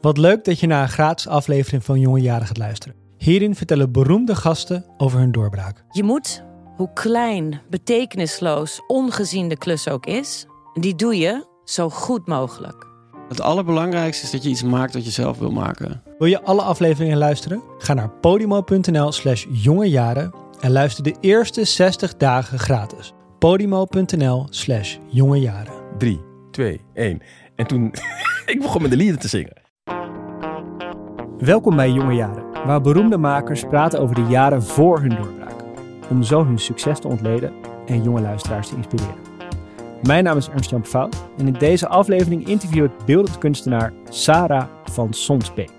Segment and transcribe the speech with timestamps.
[0.00, 2.96] Wat leuk dat je naar een gratis aflevering van Jonge Jaren gaat luisteren.
[3.16, 5.84] Hierin vertellen beroemde gasten over hun doorbraak.
[5.90, 6.44] Je moet,
[6.76, 12.86] hoe klein, betekenisloos, ongezien de klus ook is, die doe je zo goed mogelijk.
[13.28, 16.02] Het allerbelangrijkste is dat je iets maakt wat je zelf wil maken.
[16.18, 17.62] Wil je alle afleveringen luisteren?
[17.78, 23.12] Ga naar podimo.nl slash jongejaren en luister de eerste 60 dagen gratis.
[23.38, 25.74] podimo.nl slash jongejaren.
[25.98, 26.20] 3,
[26.50, 27.22] 2, 1.
[27.56, 27.94] En toen,
[28.46, 29.67] ik begon met de lieden te zingen.
[31.38, 35.54] Welkom bij Jonge Jaren, waar beroemde makers praten over de jaren voor hun doorbraak.
[36.10, 37.52] Om zo hun succes te ontleden
[37.86, 39.14] en jonge luisteraars te inspireren.
[40.02, 45.72] Mijn naam is Ernst-Jan en in deze aflevering interview ik beeldend kunstenaar Sarah van Sonsbeek.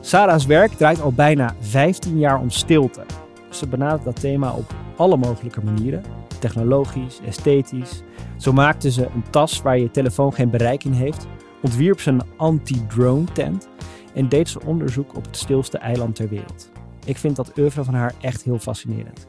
[0.00, 3.02] Sarah's werk draait al bijna 15 jaar om stilte.
[3.50, 6.02] Ze benadert dat thema op alle mogelijke manieren,
[6.40, 8.02] technologisch, esthetisch.
[8.36, 11.26] Zo maakte ze een tas waar je telefoon geen bereik in heeft,
[11.62, 13.68] ontwierp ze een anti-drone tent
[14.18, 16.70] en deed ze onderzoek op het stilste eiland ter wereld.
[17.04, 19.26] Ik vind dat oeuvre van haar echt heel fascinerend.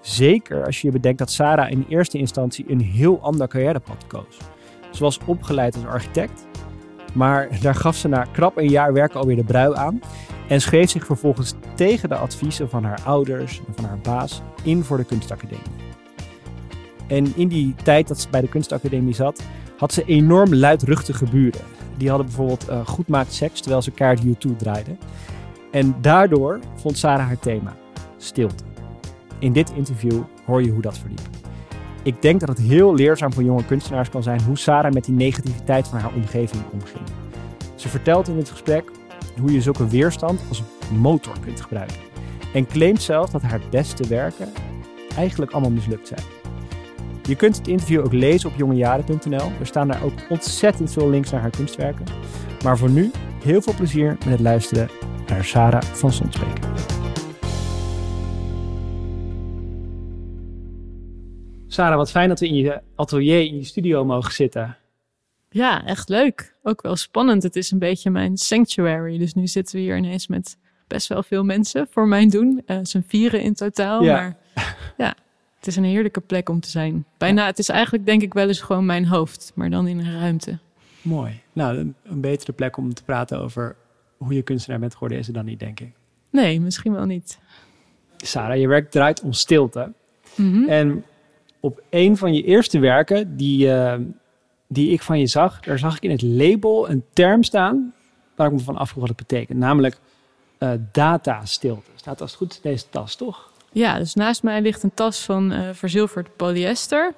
[0.00, 4.36] Zeker als je bedenkt dat Sarah in eerste instantie een heel ander carrièrepad koos.
[4.90, 6.46] Ze was opgeleid als architect,
[7.14, 10.00] maar daar gaf ze na krap een jaar werken alweer de brui aan
[10.48, 14.82] en schreef zich vervolgens tegen de adviezen van haar ouders en van haar baas in
[14.82, 15.84] voor de kunstacademie.
[17.06, 19.42] En in die tijd dat ze bij de kunstacademie zat,
[19.76, 21.75] had ze enorm luidruchtige buren.
[21.96, 24.98] Die hadden bijvoorbeeld uh, goed maakt seks terwijl ze kaart U2 draaiden.
[25.70, 27.76] En daardoor vond Sarah haar thema,
[28.16, 28.64] stilte.
[29.38, 31.20] In dit interview hoor je hoe dat verliep.
[32.02, 35.14] Ik denk dat het heel leerzaam voor jonge kunstenaars kan zijn hoe Sarah met die
[35.14, 37.04] negativiteit van haar omgeving omging.
[37.74, 38.90] Ze vertelt in het gesprek
[39.40, 40.62] hoe je zulke weerstand als
[41.00, 41.96] motor kunt gebruiken.
[42.52, 44.48] En claimt zelfs dat haar beste werken
[45.16, 46.35] eigenlijk allemaal mislukt zijn.
[47.26, 49.52] Je kunt het interview ook lezen op jongejaren.nl.
[49.60, 52.04] Er staan daar ook ontzettend veel links naar haar kunstwerken.
[52.64, 53.10] Maar voor nu
[53.42, 54.88] heel veel plezier met het luisteren
[55.26, 56.58] naar Sarah van Sonsbeek.
[61.66, 64.76] Sarah, wat fijn dat we in je atelier, in je studio mogen zitten.
[65.50, 66.56] Ja, echt leuk.
[66.62, 67.42] Ook wel spannend.
[67.42, 69.18] Het is een beetje mijn sanctuary.
[69.18, 72.62] Dus nu zitten we hier ineens met best wel veel mensen voor mijn doen.
[72.66, 74.02] Uh, zijn vieren in totaal.
[74.02, 74.12] Ja.
[74.12, 74.36] Maar
[74.96, 75.14] ja,
[75.66, 77.04] het is een heerlijke plek om te zijn.
[77.18, 80.18] Bijna, het is eigenlijk denk ik wel eens gewoon mijn hoofd, maar dan in een
[80.18, 80.58] ruimte.
[81.02, 81.40] Mooi.
[81.52, 83.76] Nou, een, een betere plek om te praten over
[84.16, 85.92] hoe je kunstenaar bent geworden is er dan niet, denk ik.
[86.30, 87.38] Nee, misschien wel niet.
[88.16, 89.92] Sarah, je werk draait om stilte.
[90.34, 90.68] Mhm.
[90.68, 91.04] En
[91.60, 93.94] op een van je eerste werken, die, uh,
[94.66, 97.94] die ik van je zag, daar zag ik in het label een term staan
[98.34, 99.58] waar ik me van afvroeg wat het betekent.
[99.58, 99.98] Namelijk
[100.58, 101.90] uh, data-stilte.
[101.94, 103.54] Staat als het goed deze tas, toch?
[103.76, 107.14] Ja, dus naast mij ligt een tas van uh, verzilverd polyester.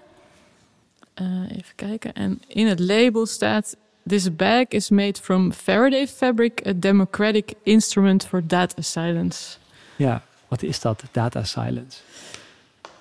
[1.22, 2.12] Uh, even kijken.
[2.12, 3.76] En in het label staat:
[4.06, 9.56] This bag is made from Faraday fabric, a democratic instrument for data silence.
[9.96, 11.98] Ja, wat is dat, data silence?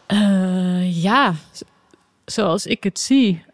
[0.07, 1.33] Uh, ja,
[2.25, 3.45] zoals ik het zie.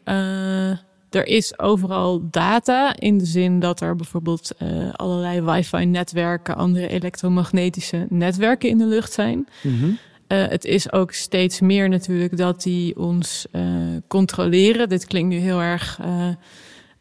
[1.16, 4.52] Er is overal data in de zin dat er bijvoorbeeld
[4.92, 9.48] allerlei wifi-netwerken, andere elektromagnetische netwerken in de lucht zijn.
[9.62, 9.98] Mm -hmm.
[10.28, 13.64] Uh, het is ook steeds meer natuurlijk dat die ons uh,
[14.08, 14.90] controleren.
[14.90, 16.00] Dit klinkt nu heel erg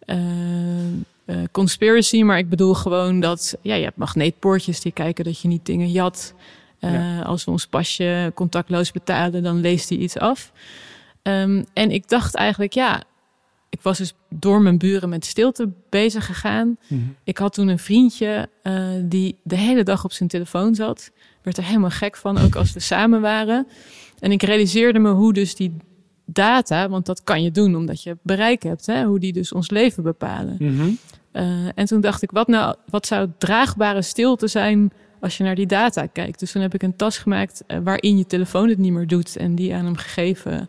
[0.06, 0.17] uh,
[1.53, 5.67] conspiracy, maar ik bedoel gewoon dat ja, je hebt magneetpoortjes die kijken dat je niet
[5.67, 6.34] dingen jat.
[6.79, 7.21] Ja.
[7.21, 10.53] Als we ons pasje contactloos betalen, dan leest hij iets af.
[11.23, 13.03] Um, en ik dacht eigenlijk, ja,
[13.72, 16.66] ik was dus door mijn buren met stilte bezig gegaan.
[16.66, 16.94] Mhm.
[16.94, 17.16] Mm -hmm.
[17.25, 18.49] Ik had toen een vriendje
[19.05, 21.10] die de hele dag op zijn telefoon zat
[21.43, 23.66] werd er helemaal gek van, ook als we samen waren.
[24.19, 25.77] En ik realiseerde me hoe dus die
[26.25, 29.71] data, want dat kan je doen omdat je bereik hebt, hè, hoe die dus ons
[29.71, 30.56] leven bepalen.
[30.59, 30.99] Mm -hmm.
[31.32, 35.55] uh, en toen dacht ik, wat nou, wat zou draagbare stilte zijn als je naar
[35.55, 36.38] die data kijkt?
[36.38, 39.37] Dus toen heb ik een tas gemaakt uh, waarin je telefoon het niet meer doet
[39.37, 40.69] en die aan hem gegeven.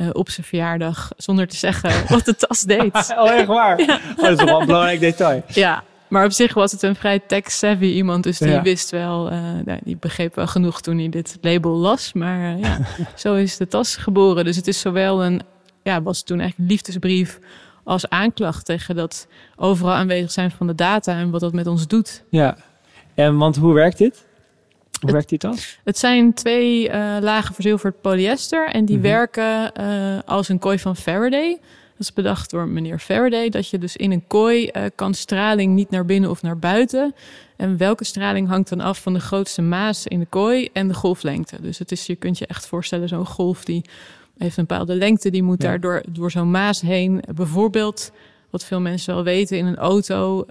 [0.00, 2.94] Uh, op zijn verjaardag, zonder te zeggen wat de tas deed.
[3.18, 3.80] oh, echt waar?
[3.80, 4.00] Ja.
[4.16, 5.42] Oh, dat is wel een belangrijk detail.
[5.48, 8.22] Ja, maar op zich was het een vrij tech-savvy iemand.
[8.22, 8.62] Dus die Ja.
[8.62, 12.12] wist wel, eh, nou, die begreep wel genoeg toen hij dit label las.
[12.12, 12.78] Maar eh, ja,
[13.14, 14.44] zo is de tas geboren.
[14.44, 15.40] Dus het is zowel een,
[15.82, 17.38] ja, was toen eigenlijk een liefdesbrief
[17.84, 19.26] als aanklacht tegen dat
[19.56, 22.24] overal aanwezig zijn van de data en wat dat met ons doet.
[22.30, 22.56] Ja.
[23.14, 24.26] En want hoe werkt dit?
[25.00, 25.56] Hoe Het- werkt dit dan?
[25.84, 29.06] Het zijn twee eh, lagen verzilverd polyester en die Mhm.
[29.06, 31.58] werken eh, als een kooi van Faraday.
[31.96, 35.74] Dat is bedacht door meneer Faraday, dat je dus in een kooi eh, kan straling
[35.74, 37.14] niet naar binnen of naar buiten.
[37.56, 40.94] En welke straling hangt dan af van de grootste maas in de kooi en de
[40.94, 41.56] golflengte.
[41.60, 43.84] Dus het is, je kunt je echt voorstellen, zo'n golf die
[44.38, 45.68] heeft een bepaalde lengte, die moet Ja.
[45.68, 47.22] daar door, door zo'n maas heen.
[47.34, 48.10] Bijvoorbeeld
[48.50, 50.46] wat veel mensen wel weten, in een auto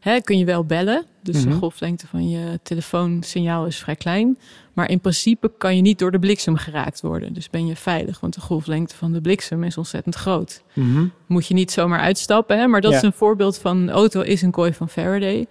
[0.00, 1.04] hè, kun je wel bellen.
[1.22, 1.48] Dus Mhm.
[1.50, 4.38] de golflengte van je telefoonsignaal is vrij klein.
[4.72, 7.32] Maar in principe kan je niet door de bliksem geraakt worden.
[7.32, 10.62] Dus ben je veilig, want de golflengte van de bliksem is ontzettend groot.
[10.72, 11.06] Mhm.
[11.26, 12.66] Moet je niet zomaar uitstappen, hè?
[12.66, 12.96] maar dat Ja.
[12.96, 15.46] is een voorbeeld van een auto is een kooi van Faraday.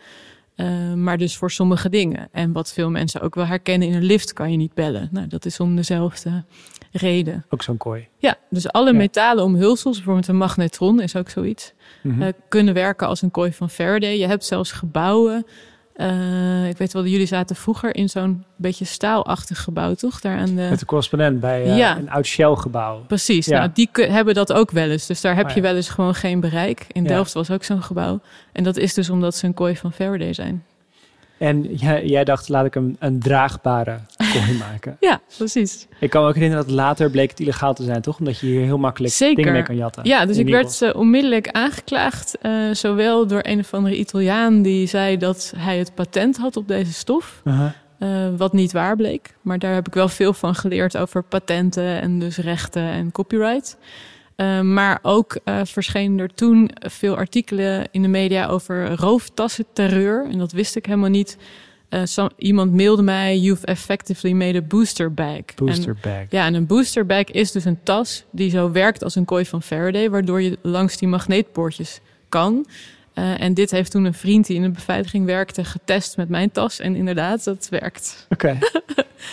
[0.56, 2.28] Eh, maar dus voor sommige dingen.
[2.32, 5.10] En wat veel mensen ook wel herkennen in een lift kan je niet bellen.
[5.12, 6.44] Nou, dat is om dezelfde
[6.92, 7.46] reden.
[7.50, 8.08] Ook zo'n kooi.
[8.18, 8.98] Ja, dus alle Ja.
[8.98, 11.74] metalen omhulsels, bijvoorbeeld een magnetron is ook zoiets,
[12.06, 12.22] Mhm.
[12.22, 14.18] eh, kunnen werken als een kooi van Faraday.
[14.18, 15.46] Je hebt zelfs gebouwen.
[15.96, 20.20] eh, ik weet wel, jullie zaten vroeger in zo'n beetje staalachtig gebouw, toch?
[20.22, 20.68] Daar aan de...
[20.70, 21.98] Met de correspondent bij eh, Ja.
[21.98, 23.00] een oud Shell-gebouw.
[23.08, 23.58] Precies, Ja.
[23.60, 25.06] nou, die hebben dat ook wel eens.
[25.06, 25.62] Dus daar heb Oh, je ja.
[25.62, 26.86] wel eens gewoon geen bereik.
[26.92, 27.04] In.
[27.04, 28.20] Delft was ook zo'n gebouw.
[28.52, 30.64] En dat is dus omdat ze een kooi van Faraday zijn.
[31.38, 34.00] En jij, jij dacht, laat ik een, een draagbare
[34.60, 34.98] maken.
[35.00, 35.88] Ja, precies.
[36.00, 38.20] Ik kan me ook herinneren dat later bleek het illegaal te zijn, toch?
[38.20, 39.36] Omdat je hier heel makkelijk Zeker.
[39.36, 40.06] dingen mee kan jatten.
[40.06, 42.38] Ja, dus ik werd eh, onmiddellijk aangeklaagd.
[42.42, 46.68] eh, zowel door een of andere Italiaan die zei dat hij het patent had op
[46.68, 47.42] deze stof.
[47.44, 47.70] Uh-huh.
[48.00, 49.36] eh, wat niet waar bleek.
[49.42, 53.78] Maar daar heb ik wel veel van geleerd over patenten en dus rechten en copyright.
[54.62, 60.28] Maar ook eh verschenen er toen veel artikelen in de media over rooftassenterreur.
[60.32, 61.38] En dat wist ik helemaal niet.
[62.04, 65.28] Some- iemand mailde mij, you've effectively made a booster bag.
[65.38, 66.24] En- Booster bag.
[66.30, 69.46] ja, en een booster bag is dus een tas die zo werkt als een kooi
[69.46, 72.00] van Faraday, waardoor je langs die magneetpoortjes
[72.30, 72.66] kan.
[73.14, 76.52] Eh, en dit heeft toen een vriend die in de beveiliging werkte getest met mijn
[76.52, 76.80] tas.
[76.80, 78.26] En inderdaad, dat werkt.
[78.30, 78.58] Oké.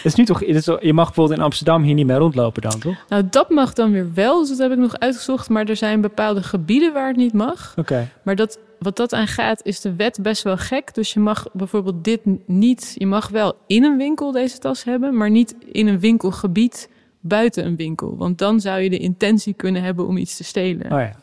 [0.03, 2.95] Is nu toch, is, je mag bijvoorbeeld in Amsterdam hier niet mee rondlopen dan, toch?
[3.09, 5.49] Nou, dat mag dan weer wel, dus dat heb ik nog uitgezocht.
[5.49, 7.75] Maar er zijn bepaalde gebieden waar het niet mag.
[7.77, 8.09] Oké.
[8.23, 10.95] Maar dat, wat dat aangaat, is de wet best wel gek.
[10.95, 12.95] Dus je mag bijvoorbeeld dit niet.
[12.99, 16.89] Je mag wel in een winkel deze tas hebben, maar niet in een winkelgebied
[17.21, 18.17] buiten een winkel.
[18.17, 20.93] Want dan zou je de intentie kunnen hebben om iets te stelen.
[20.93, 21.22] Oh ja.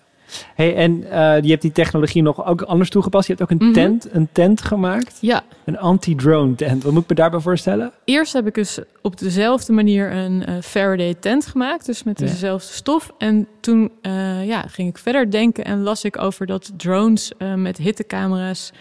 [0.55, 3.27] Hey, en eh, je hebt die technologie nog ook anders toegepast.
[3.27, 3.73] Je hebt ook een Mhm.
[3.75, 5.17] tent, een tent gemaakt.
[5.21, 6.83] Ja, Een anti-drone tent.
[6.83, 7.91] Wat moet ik me daarbij voorstellen?
[8.05, 11.85] eerst heb ik dus op dezelfde manier een eh, Faraday tent gemaakt.
[11.85, 12.25] Dus met Ja.
[12.25, 13.11] dezelfde stof.
[13.17, 17.77] En toen eh, ja, ging ik verder denken en las ik over dat drones met
[17.77, 18.71] hittecamera's...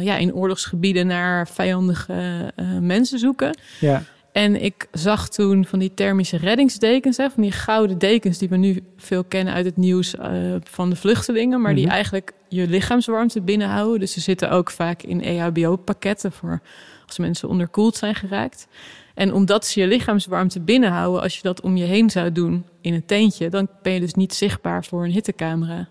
[0.00, 3.56] ja, in oorlogsgebieden naar vijandige mensen zoeken.
[3.80, 4.02] Ja.
[4.34, 8.56] En ik zag toen van die thermische reddingsdekens, hè, van die gouden dekens die we
[8.56, 11.92] nu veel kennen uit het nieuws eh, van de vluchtelingen, maar die Mhm.
[11.94, 14.00] eigenlijk je lichaamswarmte binnenhouden.
[14.00, 16.60] Dus ze zitten ook vaak in EHBO-pakketten voor
[17.06, 18.66] als mensen onderkoeld zijn geraakt.
[19.14, 22.94] En omdat ze je lichaamswarmte binnenhouden, als je dat om je heen zou doen in
[22.94, 25.88] een tentje, dan ben je dus niet zichtbaar voor een hittecamera.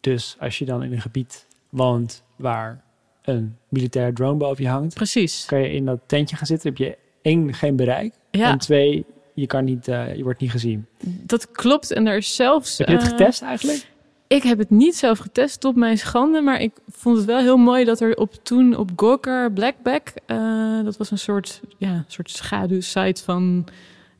[0.00, 2.82] Dus als je dan in een gebied woont waar
[3.22, 5.44] een militair drone boven je hangt, Precies.
[5.46, 6.68] kan je in dat tentje gaan zitten.
[6.68, 6.96] Heb je
[7.28, 8.14] één, geen bereik.
[8.30, 9.04] Ja, En twee,
[9.34, 10.86] je, kan niet, eh, je wordt niet gezien.
[11.04, 11.92] dat klopt.
[11.92, 12.78] En er is zelfs.
[12.78, 13.86] Heb je het eh, getest eigenlijk?
[14.26, 16.40] Ik heb het niet zelf getest, tot mijn schande.
[16.40, 20.12] Maar ik vond het wel heel mooi dat er op toen op Gawker Blackback...
[20.26, 23.66] eh, dat was een soort, ja, soort schaduwsite van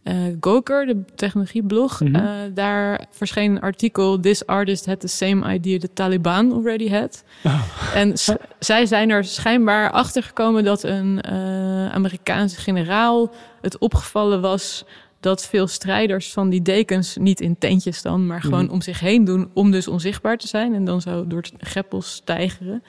[0.03, 2.01] eh Gawker, de technologieblog.
[2.01, 2.15] Mhm.
[2.15, 4.21] Eh, daar verscheen een artikel...
[4.21, 7.25] This artist had the same idea the Taliban already had.
[7.45, 7.63] Oh.
[7.95, 8.13] En
[8.59, 13.31] zij zijn er schijnbaar achter gekomen dat een eh, Amerikaanse generaal
[13.61, 14.85] het opgevallen was
[15.21, 18.73] dat veel strijders van die dekens niet in tentjes dan, maar gewoon Mhm.
[18.73, 22.83] om zich heen doen om dus onzichtbaar te zijn en dan zo door greppels stijgeren.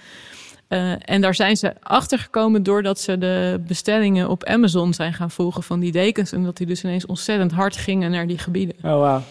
[0.70, 5.32] Eh, en daar zijn ze achter gekomen doordat ze de bestellingen op Amazon zijn gaan
[5.32, 8.76] volgen van die dekens en dat die dus ineens ontzettend hard gingen naar die gebieden.
[8.84, 9.22] Oh, wauw.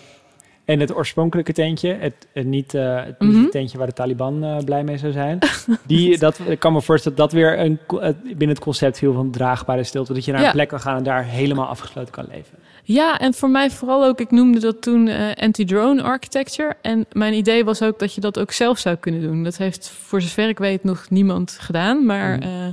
[0.65, 3.43] En het oorspronkelijke tentje, het, het niet, eh, het, Mhm.
[3.43, 5.39] het tentje waar de Taliban eh, blij mee zou zijn.
[5.87, 7.79] Die, dat, ik kan me voorstellen dat dat weer een,
[8.23, 10.13] binnen het concept viel van draagbare stilte.
[10.15, 10.47] Dat je naar Ja.
[10.47, 12.59] een plek kan gaan en daar helemaal afgesloten kan leven.
[12.89, 16.77] Ja, en voor mij vooral ook, ik noemde dat toen eh, anti-drone architecture.
[16.83, 19.43] En mijn idee was ook dat je dat ook zelf zou kunnen doen.
[19.45, 22.07] Dat heeft voor zover ik weet nog niemand gedaan.
[22.07, 22.43] Maar Mhm.
[22.49, 22.73] eh, eh,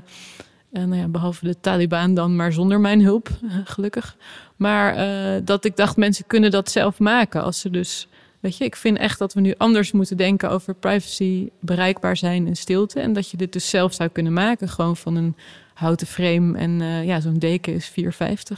[0.72, 3.30] nou ja, behalve de Taliban dan, maar zonder mijn hulp,
[3.66, 4.16] gelukkig.
[4.56, 4.96] Maar
[5.44, 7.44] dat ik dacht, mensen kunnen dat zelf maken.
[7.44, 8.08] Als ze dus,
[8.40, 12.48] weet je, ik vind echt dat we nu anders moeten denken over privacy, bereikbaar zijn
[12.48, 13.00] en stilte.
[13.00, 15.36] En dat je dit dus zelf zou kunnen maken, gewoon van een
[15.76, 16.58] houten frame.
[16.58, 17.96] En eh, ja, zo'n deken is 4,50.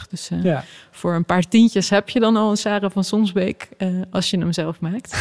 [0.10, 0.64] Dus eh, Ja.
[0.92, 4.38] voor een paar tientjes heb je dan al een Sarah van Sonsbeek eh, als je
[4.38, 5.16] hem zelf maakt.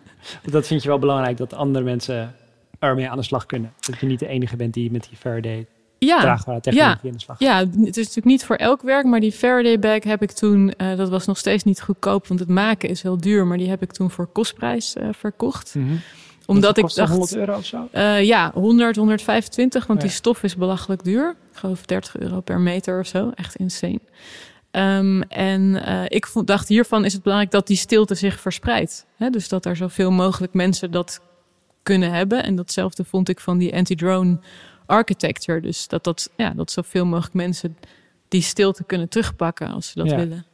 [0.50, 2.34] Dat vind je wel belangrijk, dat andere mensen
[2.78, 3.72] ermee aan de slag kunnen.
[3.80, 5.66] Dat je niet de enige bent die met die Faraday
[5.98, 7.48] Ja, draagbare technologie aan de slag gaat.
[7.48, 10.72] ja, het is natuurlijk niet voor elk werk, maar die Faraday bag heb ik toen,
[10.76, 13.82] dat was nog steeds niet goedkoop, want het maken is heel duur, maar die heb
[13.82, 15.74] ik toen voor kostprijs verkocht.
[15.74, 15.94] Mhm.
[16.46, 17.88] Omdat Dat ik dacht, 100 euro of zo?
[17.92, 20.06] eh, ja, 100, 125, want Ja.
[20.06, 21.30] die stof is belachelijk duur.
[21.52, 24.00] Ik geloof 30 euro per meter of zo, echt insane.
[24.70, 29.06] Ehm, en uh, ik vond, dacht hiervan is het belangrijk dat die stilte zich verspreidt.
[29.16, 29.30] Hè?
[29.30, 31.20] Dus dat er zoveel mogelijk mensen dat
[31.82, 32.42] kunnen hebben.
[32.44, 34.38] En datzelfde vond ik van die anti-drone
[34.86, 35.60] architecture.
[35.60, 37.76] Dus dat, dat, ja, dat zoveel mogelijk mensen
[38.28, 40.44] die stilte kunnen terugpakken als ze dat willen.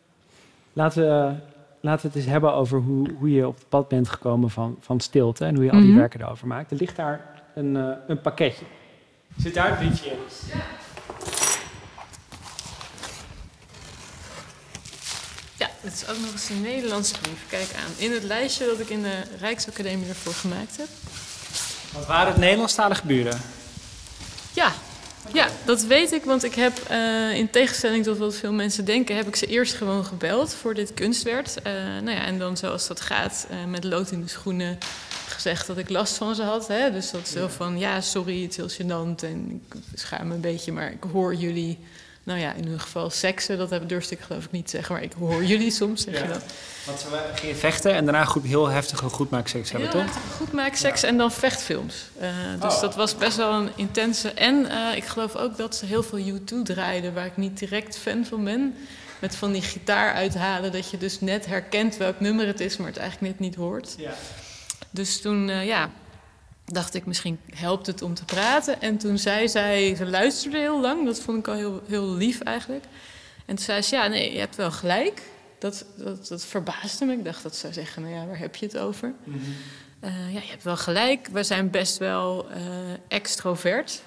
[0.72, 1.34] Laten we,
[1.82, 4.76] laten we het eens hebben over hoe, hoe je op het pad bent gekomen van,
[4.80, 5.98] van stilte en hoe je al die mhm.
[5.98, 6.70] werken erover maakt.
[6.70, 8.64] Er ligt daar een, uh, een pakketje.
[9.36, 10.16] Zit daar een briefje in?
[10.52, 10.60] Ja.
[15.56, 17.46] Ja, het is ook nog eens een Nederlandse brief.
[17.48, 17.92] Kijk aan.
[17.96, 20.88] In het lijstje dat ik in de Rijksacademie ervoor gemaakt heb.
[21.92, 23.40] Wat waren het Nederlandstalige buren?
[24.52, 24.72] Ja,
[25.32, 29.16] ja, dat weet ik, want ik heb uh, in tegenstelling tot wat veel mensen denken,
[29.16, 31.46] heb ik ze eerst gewoon gebeld voor dit kunstwerk.
[31.66, 34.78] Uh, nou ja, en dan zoals dat gaat, uh, met lood in de schoenen
[35.28, 36.68] gezegd dat ik last van ze had.
[36.68, 36.92] Hè?
[36.92, 40.34] Dus dat is zo van, ja, sorry, het is heel gênant en ik schaam me
[40.34, 41.78] een beetje, maar ik hoor jullie
[42.24, 45.12] nou ja, in hun geval seksen, dat durfde ik geloof ik niet zeggen, maar ik
[45.18, 46.42] hoor jullie soms zeggen dat.
[46.86, 50.16] Want ze gingen vechten en daarna goed, heel heftige goedmaakseks hebben, heel toch?
[50.36, 51.08] Goedmaakseks ja.
[51.08, 51.94] en dan vechtfilms.
[52.20, 52.28] Uh,
[52.60, 52.80] dus oh.
[52.80, 54.30] dat was best wel een intense.
[54.30, 57.98] En uh, ik geloof ook dat ze heel veel U2 draaiden, waar ik niet direct
[57.98, 58.74] fan van ben.
[59.18, 62.86] Met van die gitaar uithalen, dat je dus net herkent welk nummer het is, maar
[62.86, 63.94] het eigenlijk net niet hoort.
[63.98, 64.14] Ja.
[64.90, 65.90] Dus toen, uh, ja,
[66.64, 68.80] dacht ik, misschien helpt het om te praten.
[68.80, 72.40] En toen zei zij, ze luisterde heel lang, dat vond ik al heel, heel lief
[72.40, 72.84] eigenlijk.
[73.46, 75.22] En toen zei ze, ja, nee, je hebt wel gelijk.
[75.58, 77.12] Dat, dat, dat verbaasde me.
[77.12, 79.12] Ik dacht dat ze zou zeggen, nou ja, waar heb je het over?
[79.24, 79.40] Mm
[80.10, 81.28] ja, je hebt wel gelijk.
[81.32, 82.56] We zijn best wel uh,
[83.08, 84.02] extrovert.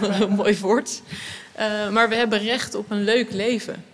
[0.00, 1.02] een mooi woord.
[1.58, 3.84] Uh, maar we hebben recht op een leuk leven.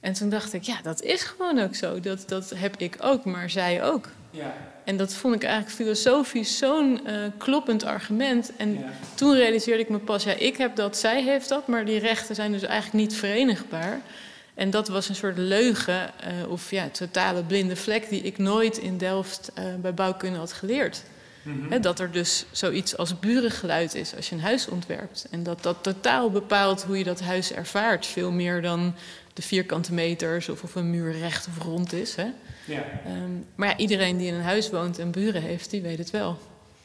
[0.00, 2.00] En toen dacht ik, ja, dat is gewoon ook zo.
[2.00, 4.08] Dat, dat heb ik ook, maar zij ook.
[4.30, 4.54] Ja.
[4.84, 8.52] En dat vond ik eigenlijk filosofisch zo'n uh, kloppend argument.
[8.56, 8.84] En
[9.14, 12.34] toen realiseerde ik me pas, ja, ik heb dat, zij heeft dat, maar die rechten
[12.34, 14.00] zijn dus eigenlijk niet verenigbaar.
[14.54, 16.10] En dat was een soort leugen
[16.42, 20.52] uh, of ja, totale blinde vlek die ik nooit in Delft uh, bij bouwkunde had
[20.52, 21.02] geleerd.
[21.42, 21.80] Mm -hmm.
[21.80, 25.26] dat er dus zoiets als burengeluid is als je een huis ontwerpt.
[25.30, 28.06] En dat dat totaal bepaalt hoe je dat huis ervaart.
[28.06, 28.94] Veel meer dan
[29.34, 32.14] de vierkante meters of of een muur recht of rond is.
[32.14, 32.26] Hè?
[32.66, 32.84] Ja.
[33.06, 36.10] Um, maar ja, iedereen die in een huis woont en buren heeft, die weet het
[36.10, 36.38] wel.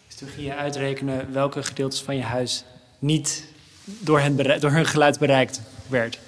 [0.08, 2.64] Dus toen ging je uitrekenen welke gedeeltes van je huis
[3.00, 3.44] niet
[3.86, 6.20] door, hen door hun geluid bereikt werd.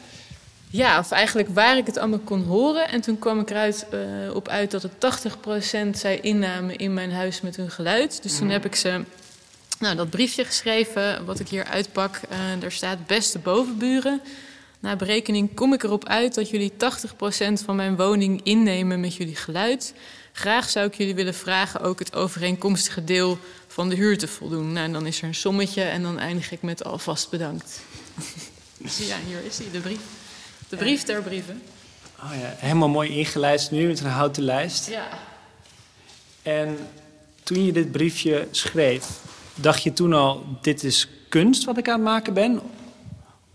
[0.69, 2.89] Ja, of eigenlijk waar ik het allemaal kon horen.
[2.89, 5.27] En toen kwam ik eruit uh, op uit dat het
[5.88, 8.24] 80% zij innamen in mijn huis met hun geluid.
[8.24, 8.53] Dus toen mhm.
[8.53, 9.03] heb ik ze
[9.79, 12.15] nou, dat briefje geschreven, wat ik hier uitpak.
[12.15, 14.21] Uh, daar staat beste bovenburen.
[14.79, 16.75] Na berekening kom ik erop uit dat jullie 80%
[17.65, 19.93] van mijn woning innemen met jullie geluid.
[20.31, 24.72] Graag zou ik jullie willen vragen ook het overeenkomstige deel van de huur te voldoen.
[24.74, 27.81] Nou, en dan is er een sommetje en dan eindig ik met alvast bedankt.
[29.10, 30.00] ja, hier is hij, de brief.
[30.69, 31.62] De brief ter brieven.
[32.19, 34.89] Oh ja, helemaal mooi ingelijst nu met een houten lijst.
[34.89, 35.07] Ja.
[36.41, 36.77] En
[37.43, 39.10] toen je dit briefje schreef,
[39.55, 42.62] dacht je toen al: dit is kunst wat ik aan het maken ben?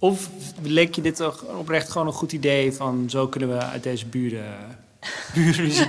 [0.03, 0.31] Of
[0.63, 4.07] leek je dit toch oprecht gewoon een goed idee van zo kunnen we uit deze
[4.07, 4.45] buren,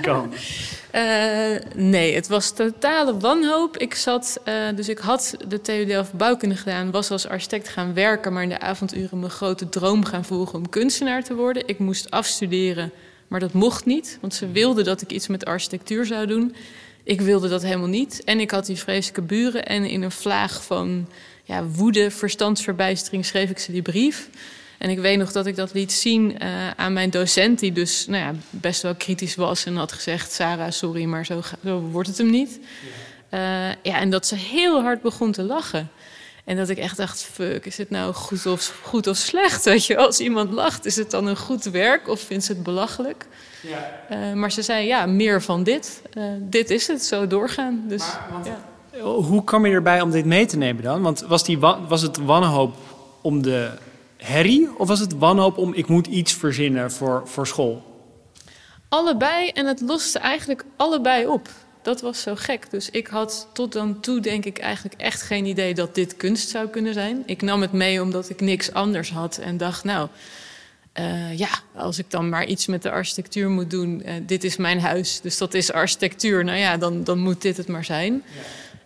[0.02, 0.30] komen?
[0.94, 3.76] Uh, nee, het was totale wanhoop.
[3.76, 7.94] Ik zat, uh, dus ik had de TU Delft bouwkunde gedaan, was als architect gaan
[7.94, 11.68] werken, maar in de avonduren mijn grote droom gaan volgen om kunstenaar te worden.
[11.68, 12.92] Ik moest afstuderen,
[13.28, 16.54] maar dat mocht niet, want ze wilden dat ik iets met architectuur zou doen.
[17.04, 18.24] Ik wilde dat helemaal niet.
[18.24, 21.08] En ik had die vreselijke buren en in een vlaag van
[21.44, 24.28] ja, woede, verstandsverbijstering schreef ik ze die brief.
[24.78, 28.06] En ik weet nog dat ik dat liet zien uh, aan mijn docent, die dus
[28.06, 32.08] nou ja, best wel kritisch was en had gezegd: Sarah, sorry, maar zo, zo wordt
[32.08, 32.58] het hem niet.
[33.30, 33.68] Ja.
[33.68, 35.90] Uh, ja, en dat ze heel hard begon te lachen.
[36.44, 39.64] En dat ik echt dacht: fuck, is het nou goed of, goed of slecht?
[39.70, 42.62] Weet je, als iemand lacht, is het dan een goed werk of vindt ze het
[42.62, 43.26] belachelijk?
[43.60, 44.00] Ja.
[44.10, 46.02] Uh, maar ze zei: ja, meer van dit.
[46.40, 47.84] dit is het, zo doorgaan.
[47.88, 48.46] Dus, maar, want...
[48.46, 48.72] ja.
[49.02, 51.02] Hoe kwam je erbij om dit mee te nemen dan?
[51.02, 52.74] Want was, die, was het wanhoop
[53.20, 53.70] om de
[54.16, 57.82] herrie of was het wanhoop om ik moet iets verzinnen voor, voor school?
[58.88, 61.48] Allebei en het loste eigenlijk allebei op.
[61.82, 62.70] Dat was zo gek.
[62.70, 66.48] Dus ik had tot dan toe denk ik eigenlijk echt geen idee dat dit kunst
[66.48, 67.22] zou kunnen zijn.
[67.26, 70.08] Ik nam het mee omdat ik niks anders had en dacht nou...
[71.00, 74.56] Uh, ja, als ik dan maar iets met de architectuur moet doen, uh, dit is
[74.56, 76.44] mijn huis, dus dat is architectuur.
[76.44, 78.12] Nou ja, dan, dan moet dit het maar zijn.
[78.12, 78.40] Ja.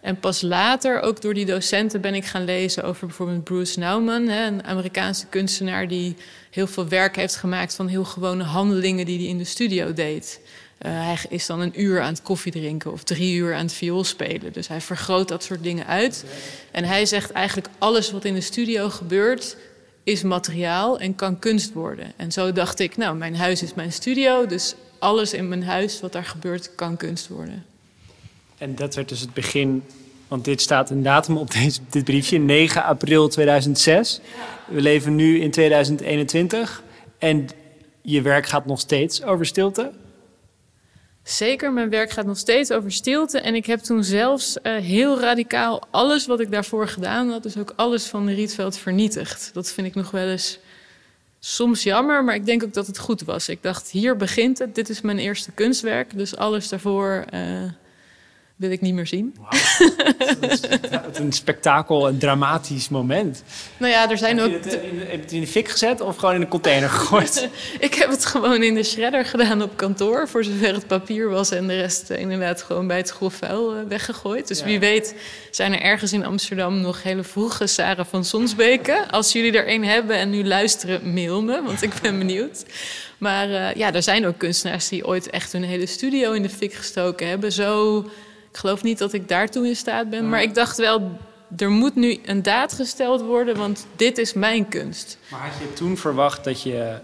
[0.09, 4.29] En pas later, ook door die docenten, ben ik gaan lezen over bijvoorbeeld Bruce Nauman,
[4.29, 6.17] een Amerikaanse kunstenaar die
[6.51, 10.41] heel veel werk heeft gemaakt van heel gewone handelingen die hij in de studio deed.
[10.87, 13.73] Uh, hij is dan een uur aan het koffie drinken of drie uur aan het
[13.73, 14.53] viool spelen.
[14.53, 16.25] Dus hij vergroot dat soort dingen uit.
[16.71, 19.57] En hij zegt eigenlijk alles wat in de studio gebeurt,
[20.05, 22.13] is materiaal en kan kunst worden.
[22.17, 26.01] En zo dacht ik, nou, mijn huis is mijn studio, dus alles in mijn huis
[26.01, 27.65] wat daar gebeurt kan kunst worden.
[28.59, 29.83] En dat werd dus het begin,
[30.29, 34.21] want dit staat een datum op deze, dit briefje, 9 april 2006.
[34.67, 36.83] We leven nu in 2021
[37.19, 37.49] en
[38.03, 39.93] je werk gaat nog steeds over stilte.
[41.23, 43.41] Zeker, mijn werk gaat nog steeds over stilte.
[43.41, 47.57] En ik heb toen zelfs uh, heel radicaal alles wat ik daarvoor gedaan had, dus
[47.57, 49.51] ook alles van de Rietveld vernietigd.
[49.53, 50.59] Dat vind ik nog wel eens
[51.39, 53.49] soms jammer, maar ik denk ook dat het goed was.
[53.49, 57.25] Ik dacht, hier begint het, dit is mijn eerste kunstwerk, dus alles daarvoor.
[57.35, 57.41] Uh,
[58.59, 59.37] wil ik niet meer zien.
[61.05, 63.43] Wat een spektakel, een dramatisch moment.
[63.77, 64.53] Nou ja, er zijn heb ook...
[64.53, 66.89] Je het, in, heb je het in de fik gezet of gewoon in de container
[66.91, 67.49] gegooid?
[67.79, 70.29] ik heb het gewoon in de shredder gedaan op kantoor...
[70.29, 71.51] voor zover het papier was...
[71.51, 74.49] en de rest inderdaad gewoon bij het grofvuil uh, weggegooid.
[74.49, 74.65] Dus ja.
[74.65, 75.15] wie weet
[75.51, 79.11] zijn er ergens in Amsterdam nog hele vroege Sarah van Sonsbeke.
[79.11, 82.65] Als jullie er een hebben en nu luisteren, mail me, want ik ben benieuwd.
[83.19, 86.49] Maar uh, ja, er zijn ook kunstenaars die ooit echt hun hele studio in de
[86.49, 87.53] fik gestoken hebben.
[87.53, 88.05] Zo
[88.59, 90.29] geloof niet dat ik daartoe in staat ben.
[90.29, 91.19] Maar ik dacht wel,
[91.57, 95.19] er moet nu een daad gesteld worden, want dit is mijn kunst.
[95.31, 96.99] Maar had je toen verwacht dat je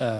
[0.00, 0.14] uh,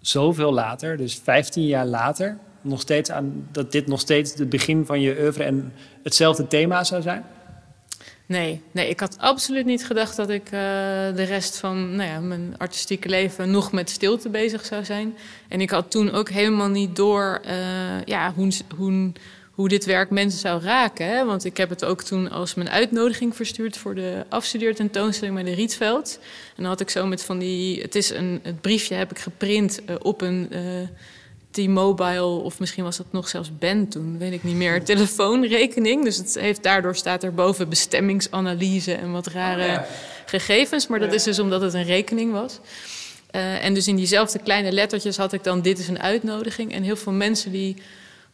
[0.00, 4.86] zoveel later, dus 15 jaar later, nog steeds aan, dat dit nog steeds het begin
[4.86, 7.24] van je oeuvre en hetzelfde thema zou zijn?
[8.26, 12.20] Nee, nee, ik had absoluut niet gedacht dat ik uh, de rest van nou ja,
[12.20, 15.16] mijn artistieke leven nog met stilte bezig zou zijn.
[15.48, 19.12] En ik had toen ook helemaal niet door uh, ja, hoe, hoe
[19.60, 21.06] hoe dit werk mensen zou raken.
[21.06, 21.24] Hè?
[21.24, 25.52] Want ik heb het ook toen als mijn uitnodiging verstuurd voor de afstudeertentoonstelling bij de
[25.52, 26.18] Rietveld.
[26.48, 27.80] En dan had ik zo met van die.
[27.80, 30.60] Het is een het briefje heb ik geprint uh, op een uh,
[31.50, 36.04] T-Mobile, of misschien was dat nog zelfs Ben toen, weet ik niet meer, telefoonrekening.
[36.04, 39.86] Dus het heeft, daardoor staat er boven bestemmingsanalyse en wat rare oh, ja.
[40.26, 40.86] gegevens.
[40.86, 42.60] Maar dat is dus omdat het een rekening was.
[43.32, 46.72] Uh, en dus in diezelfde kleine lettertjes had ik dan: dit is een uitnodiging.
[46.72, 47.76] En heel veel mensen die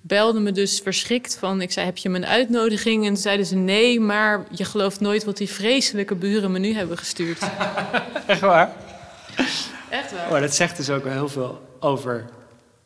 [0.06, 1.60] belden me dus verschrikt van...
[1.60, 3.06] ik zei, heb je mijn uitnodiging?
[3.06, 5.24] En zeiden ze, nee, maar je gelooft nooit...
[5.24, 7.38] wat die vreselijke buren me nu hebben gestuurd.
[8.26, 8.72] Echt waar?
[9.88, 10.30] Echt waar.
[10.30, 12.24] Maar dat zegt dus ook wel heel veel over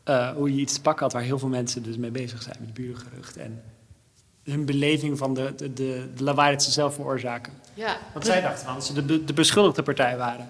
[0.04, 1.12] uh, hoe je iets te pakken had...
[1.12, 3.36] waar heel veel mensen dus mee bezig zijn met burengerucht...
[3.36, 3.62] en
[4.44, 7.52] hun beleving van de, de, de, de lawaai dat ze zelf veroorzaken.
[7.74, 7.96] Ja.
[8.12, 10.48] Want zij dachten van dat ze de, de beschuldigde partij waren.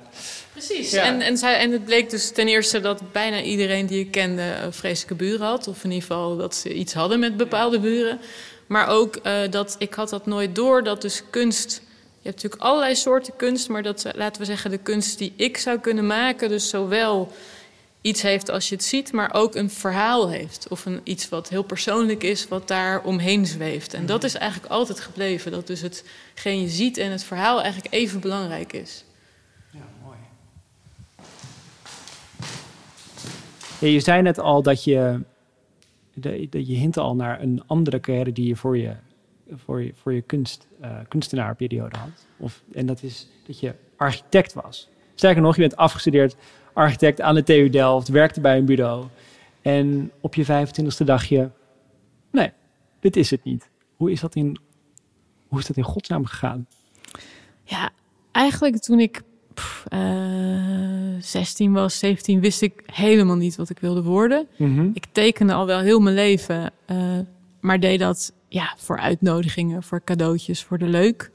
[0.53, 0.91] Precies.
[0.91, 1.05] Ja.
[1.05, 4.55] En, en, zij, en het bleek dus ten eerste dat bijna iedereen die ik kende
[4.71, 5.69] vreselijke buren had.
[5.69, 8.21] Of in ieder geval dat ze iets hadden met bepaalde buren.
[8.67, 11.83] Maar ook uh, dat ik had dat nooit door, dat dus kunst...
[12.23, 15.57] Je hebt natuurlijk allerlei soorten kunst, maar dat, laten we zeggen, de kunst die ik
[15.57, 16.49] zou kunnen maken...
[16.49, 17.33] dus zowel
[18.01, 20.67] iets heeft als je het ziet, maar ook een verhaal heeft.
[20.69, 23.95] Of een, iets wat heel persoonlijk is, wat daar omheen zweeft.
[23.95, 25.53] En dat is eigenlijk altijd gebleven.
[25.53, 29.05] Dat dus hetgeen je ziet en het verhaal eigenlijk even belangrijk is.
[29.71, 30.17] Ja, mooi.
[33.81, 35.21] Je zei net al dat je,
[36.15, 38.95] dat je hint al naar een andere carrière die je voor je,
[39.55, 42.27] voor je, voor je kunst, uh, kunstenaarperiode had.
[42.37, 44.89] Of, en dat is dat je architect was.
[45.15, 46.37] Sterker nog, je bent afgestudeerd
[46.73, 49.07] architect aan de TU Delft, werkte bij een bureau.
[49.63, 51.51] En op je 25e dacht je,
[52.31, 52.53] nee,
[53.01, 53.71] dit is het niet.
[53.97, 54.59] Hoe is dat in,
[55.49, 56.67] hoe is dat in godsnaam gegaan?
[57.65, 57.91] Ja,
[58.33, 59.23] eigenlijk toen ik
[59.55, 60.01] pff, uh,
[61.21, 64.47] 16 was, 17, wist ik helemaal niet wat ik wilde worden.
[64.57, 64.71] Mhm.
[64.71, 64.91] Mm -hmm.
[64.95, 66.97] Ik tekende al wel heel mijn leven, uh,
[67.61, 71.31] maar deed dat ja, voor uitnodigingen, voor cadeautjes, voor de leuk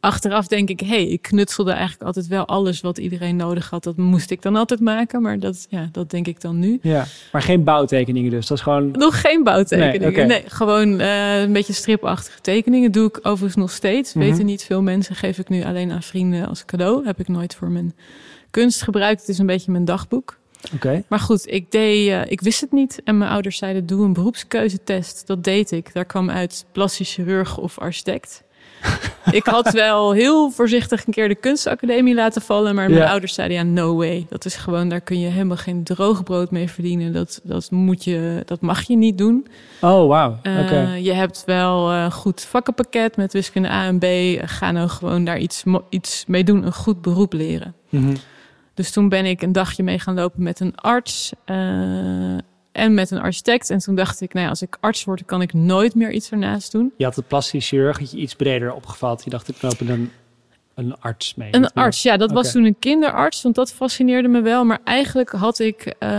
[0.00, 3.84] achteraf denk ik, hé, hey, ik knutselde eigenlijk altijd wel alles wat iedereen nodig had.
[3.84, 6.78] Dat moest ik dan altijd maken, maar dat, ja, dat denk ik dan nu.
[6.82, 8.46] Ja, maar geen bouwtekeningen dus?
[8.46, 8.90] Dat is gewoon...
[8.90, 10.24] Nog geen bouwtekeningen, nee, okay.
[10.24, 12.92] nee gewoon uh, een beetje stripachtige tekeningen.
[12.92, 14.14] Doe ik overigens nog steeds.
[14.14, 14.24] Mhm.
[14.24, 17.06] Weten niet veel mensen, geef ik nu alleen aan vrienden als cadeau.
[17.06, 17.94] Heb ik nooit voor mijn
[18.50, 19.20] kunst gebruikt.
[19.20, 20.38] Het is een beetje mijn dagboek.
[20.74, 21.04] Okay.
[21.08, 23.00] Maar goed, ik, deed, uh, ik wist het niet.
[23.04, 25.26] En mijn ouders zeiden, doe een beroepskeuzetest.
[25.26, 25.92] Dat deed ik.
[25.92, 28.42] Daar kwam uit plastisch chirurg of architect.
[29.30, 32.74] ik had wel heel voorzichtig een keer de kunstacademie laten vallen.
[32.74, 33.10] Maar mijn Ja.
[33.10, 34.26] ouders zeiden, ja, no way.
[34.28, 37.12] Dat is gewoon, daar kun je helemaal geen droogbrood mee verdienen.
[37.12, 39.46] Dat, dat, moet je, dat mag je niet doen.
[39.80, 40.38] Oh, wauw.
[40.42, 40.92] Uh, Oké.
[41.00, 44.04] Je hebt wel een goed vakkenpakket met wiskunde A en B.
[44.48, 46.66] Ga nou gewoon daar iets, iets mee doen.
[46.66, 47.74] Een goed beroep leren.
[47.88, 48.14] Mhm.
[48.74, 51.56] Dus toen ben ik een dagje mee gaan lopen met een arts uh,
[52.72, 53.70] en met een architect.
[53.70, 56.30] En toen dacht ik, nou ja, als ik arts word, kan ik nooit meer iets
[56.30, 56.92] ernaast doen.
[56.96, 59.24] Je had het plastisch chirurg had je iets breder opgevat.
[59.24, 60.10] Je dacht, ik knoop een
[60.80, 61.48] een arts mee?
[61.50, 64.64] Een arts, ja, dat was toen een kinderarts, want dat fascineerde me wel.
[64.64, 66.10] Maar eigenlijk had ik, eh,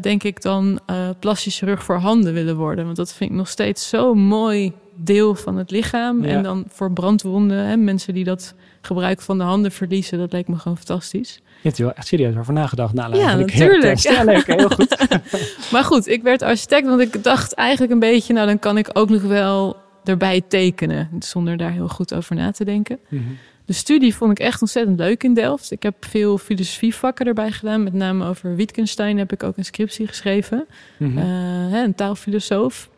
[0.00, 2.84] denk ik, dan eh plastisch chirurg voor handen willen worden.
[2.84, 6.24] Want dat vind ik nog steeds zo'n mooi deel van het lichaam.
[6.24, 6.30] Ja.
[6.30, 10.48] En dan voor brandwonden, hè, mensen die dat gebruik van de handen verliezen, dat leek
[10.48, 11.34] me gewoon fantastisch.
[11.34, 12.94] Je hebt er wel echt serieus over nagedacht.
[12.94, 13.98] na Ja, natuurlijk.
[13.98, 14.46] Ja, leuk.
[14.46, 14.96] Heel goed.
[15.72, 18.90] Maar goed, ik werd architect, want ik dacht eigenlijk een beetje, nou dan kan ik
[18.92, 22.98] ook nog wel erbij tekenen, zonder daar heel goed over na te denken.
[23.08, 23.22] Mhm.
[23.68, 25.70] De studie vond ik echt ontzettend leuk in Delft.
[25.70, 27.82] Ik heb veel filosofievakken erbij gedaan.
[27.82, 30.66] Met name over Wittgenstein heb ik ook een scriptie geschreven.
[30.98, 31.18] Mhm.
[31.18, 31.24] Eh,
[31.70, 32.90] hè, een taalfilosoof.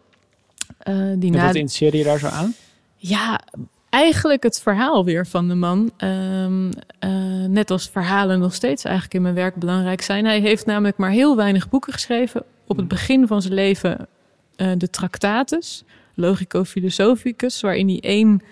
[0.78, 1.46] Eh, die En na...
[1.46, 2.54] wat interesseerde je daar zo aan?
[2.96, 3.40] Ja,
[3.88, 5.90] eigenlijk het verhaal weer van de man.
[5.96, 7.10] Ehm, eh,
[7.48, 10.24] net als verhalen nog steeds eigenlijk in mijn werk belangrijk zijn.
[10.24, 12.44] Hij heeft namelijk maar heel weinig boeken geschreven.
[12.66, 14.08] Op het begin van zijn leven
[14.56, 18.42] de Tractatus, Logico Philosophicus, waarin hij één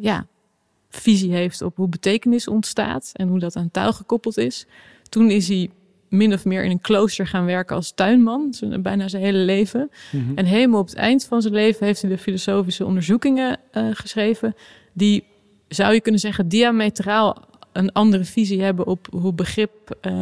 [0.00, 0.26] ja,
[0.96, 4.66] visie heeft op hoe betekenis ontstaat en hoe dat aan taal gekoppeld is.
[5.08, 5.70] Toen is hij
[6.08, 9.90] min of meer in een klooster gaan werken als tuinman, bijna zijn hele leven.
[10.12, 10.32] Mhm.
[10.34, 14.54] En helemaal op het eind van zijn leven heeft hij de filosofische onderzoekingen eh, geschreven,
[14.92, 15.24] die
[15.68, 20.12] zou je kunnen zeggen diametraal een andere visie hebben op hoe, begrip, eh,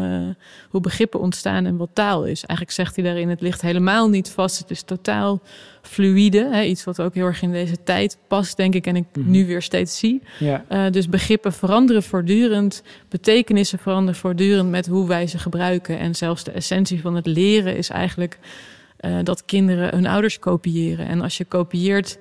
[0.70, 2.44] hoe begrippen ontstaan en wat taal is.
[2.44, 5.40] Eigenlijk zegt hij daarin, het ligt helemaal niet vast, het is totaal
[5.82, 6.48] fluïde.
[6.52, 9.30] Hè, iets wat ook heel erg in deze tijd past, denk ik, en ik Mhm.
[9.30, 10.22] nu weer steeds zie.
[10.38, 10.64] Ja.
[10.68, 15.98] Eh, dus begrippen veranderen voortdurend, betekenissen veranderen voortdurend met hoe wij ze gebruiken.
[15.98, 18.38] En zelfs de essentie van het leren is eigenlijk
[18.96, 21.06] eh, dat kinderen hun ouders kopiëren.
[21.06, 22.18] En als je kopieert,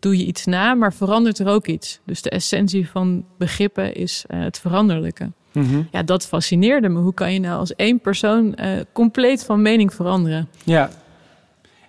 [0.00, 2.00] doe je iets na, maar verandert er ook iets.
[2.04, 5.30] Dus de essentie van begrippen is eh, het veranderlijke.
[5.52, 5.82] Mhm.
[5.92, 6.98] Ja, dat fascineerde me.
[7.00, 10.48] Hoe kan je nou als één persoon eh, compleet van mening veranderen?
[10.64, 10.90] Ja.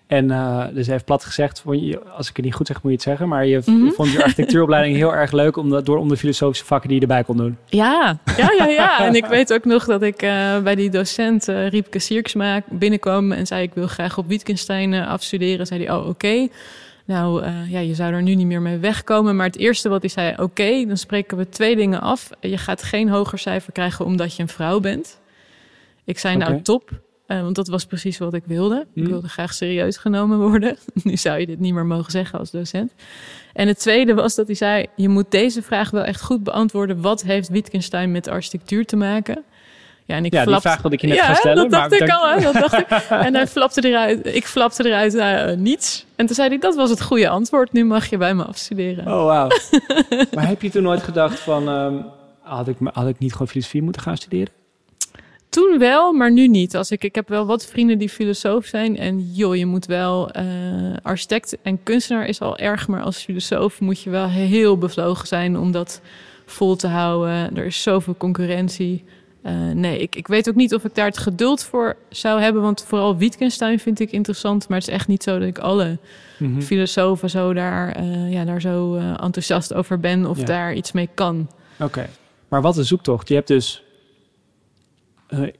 [0.08, 1.64] En eh, dus even plat gezegd,
[2.18, 3.28] als ik het niet goed zeg, moet je het zeggen.
[3.28, 3.90] Maar je Mhm.
[3.90, 7.04] vond je architectuuropleiding heel erg leuk om dat, door om de filosofische vakken die je
[7.06, 7.58] erbij kon doen.
[7.66, 9.00] Ja, ja, ja, ja.
[9.06, 10.18] En ik weet ook nog dat ik
[10.64, 15.66] bij die docent Riepke Sierksma binnenkwam en zei ik wil graag op Wittgenstein afstuderen.
[15.68, 16.48] Zei hij, oh oké.
[17.06, 19.36] Nou, eh, ja, je zou er nu niet meer mee wegkomen.
[19.36, 22.30] Maar het eerste wat hij zei, oké, dan spreken we twee dingen af.
[22.40, 25.20] Je gaat geen hoger cijfer krijgen omdat je een vrouw bent.
[26.06, 27.02] Ik zei, nou top.
[27.26, 28.80] Eh, want dat was precies wat ik wilde.
[28.94, 29.12] Ik Hmm.
[29.12, 30.78] wilde graag serieus genomen worden.
[31.04, 32.94] nu zou je dit niet meer mogen zeggen als docent.
[33.54, 37.02] En het tweede was dat hij zei: Je moet deze vraag wel echt goed beantwoorden.
[37.02, 39.44] Wat heeft Wittgenstein met architectuur te maken?
[40.12, 41.90] Ja, en ik Ja, die flapte- vraag wilde ik je net ja, stellen, Dat dacht
[41.90, 42.10] maar ik
[42.46, 42.54] al.
[42.54, 42.90] Dat dacht ik.
[43.28, 44.36] En hij flapte eruit.
[44.36, 46.06] Ik flapte eruit eh, niets.
[46.16, 47.74] En toen zei hij: Dat was het goede antwoord.
[47.74, 49.08] Nu mag je bij me afstuderen.
[49.08, 49.48] Oh, wauw.
[50.36, 51.96] maar heb je toen nooit gedacht van, ehm,
[52.42, 54.54] had, ik, had ik niet gewoon filosofie moeten gaan studeren?
[55.50, 56.76] Toen wel, maar nu niet.
[56.76, 58.98] Als ik, ik heb wel wat vrienden die filosoof zijn.
[58.98, 60.46] En joh, je moet wel eh,
[61.02, 62.88] architect en kunstenaar is al erg.
[62.88, 66.02] Maar als filosoof moet je wel heel bevlogen zijn om dat
[66.46, 67.58] vol te houden.
[67.58, 69.04] Er is zoveel concurrentie.
[69.42, 72.62] Eh, nee, ik, ik weet ook niet of ik daar het geduld voor zou hebben.
[72.62, 74.68] Want vooral Wittgenstein vind ik interessant.
[74.68, 75.98] Maar het is echt niet zo dat ik alle
[76.40, 76.62] Mhm.
[76.62, 80.26] filosofen zo daar, eh, ja, daar zo eh, enthousiast over ben.
[80.26, 80.46] Of Ja.
[80.46, 81.50] daar iets mee kan.
[81.80, 82.10] Oké.
[82.48, 83.28] Maar wat een zoektocht.
[83.28, 83.84] Je hebt dus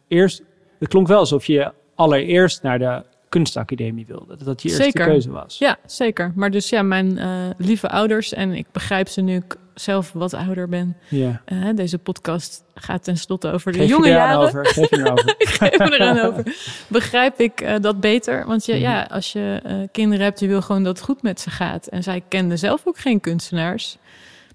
[0.08, 0.42] eerst...
[0.80, 4.26] Het klonk wel alsof je allereerst naar de kunstacademie wilde.
[4.38, 5.06] Dat dat je eerste Zeker.
[5.06, 5.58] keuze was.
[5.58, 6.32] Ja, zeker.
[6.36, 7.20] Maar dus ja, mijn
[7.58, 9.42] lieve ouders, en ik begrijp ze nu
[9.74, 10.98] zelf wat ouder ben.
[11.08, 11.42] Ja.
[11.46, 14.38] Eh, deze podcast gaat tenslotte over de Geef jonge je jaren.
[14.40, 14.66] over.
[14.66, 15.36] Geef je erover.
[15.38, 16.56] ik geef me eraan over.
[16.88, 18.46] Begrijp ik eh, dat beter?
[18.46, 18.82] Want je, Mhm.
[18.82, 21.88] ja, als je eh, kinderen hebt, je wil gewoon dat het goed met ze gaat.
[21.88, 23.98] En zij kenden zelf ook geen kunstenaars.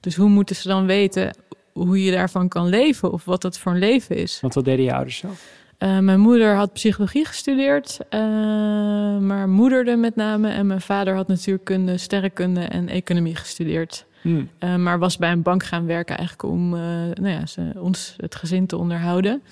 [0.01, 1.37] Dus hoe moeten ze dan weten
[1.73, 3.13] hoe je daarvan kan leven?
[3.13, 4.41] Of wat dat voor een leven is?
[4.41, 5.43] Want wat deden je ouders zelf?
[5.79, 7.99] Mijn moeder had psychologie gestudeerd,
[9.21, 10.49] maar moederde met name.
[10.51, 14.06] En mijn vader had natuurkunde, sterrenkunde en economie gestudeerd.
[14.27, 14.49] Hmm.
[14.59, 16.81] Eh, maar was bij een bank gaan werken eigenlijk om eh,
[17.15, 19.43] nou ja, ze, ons, het gezin te onderhouden.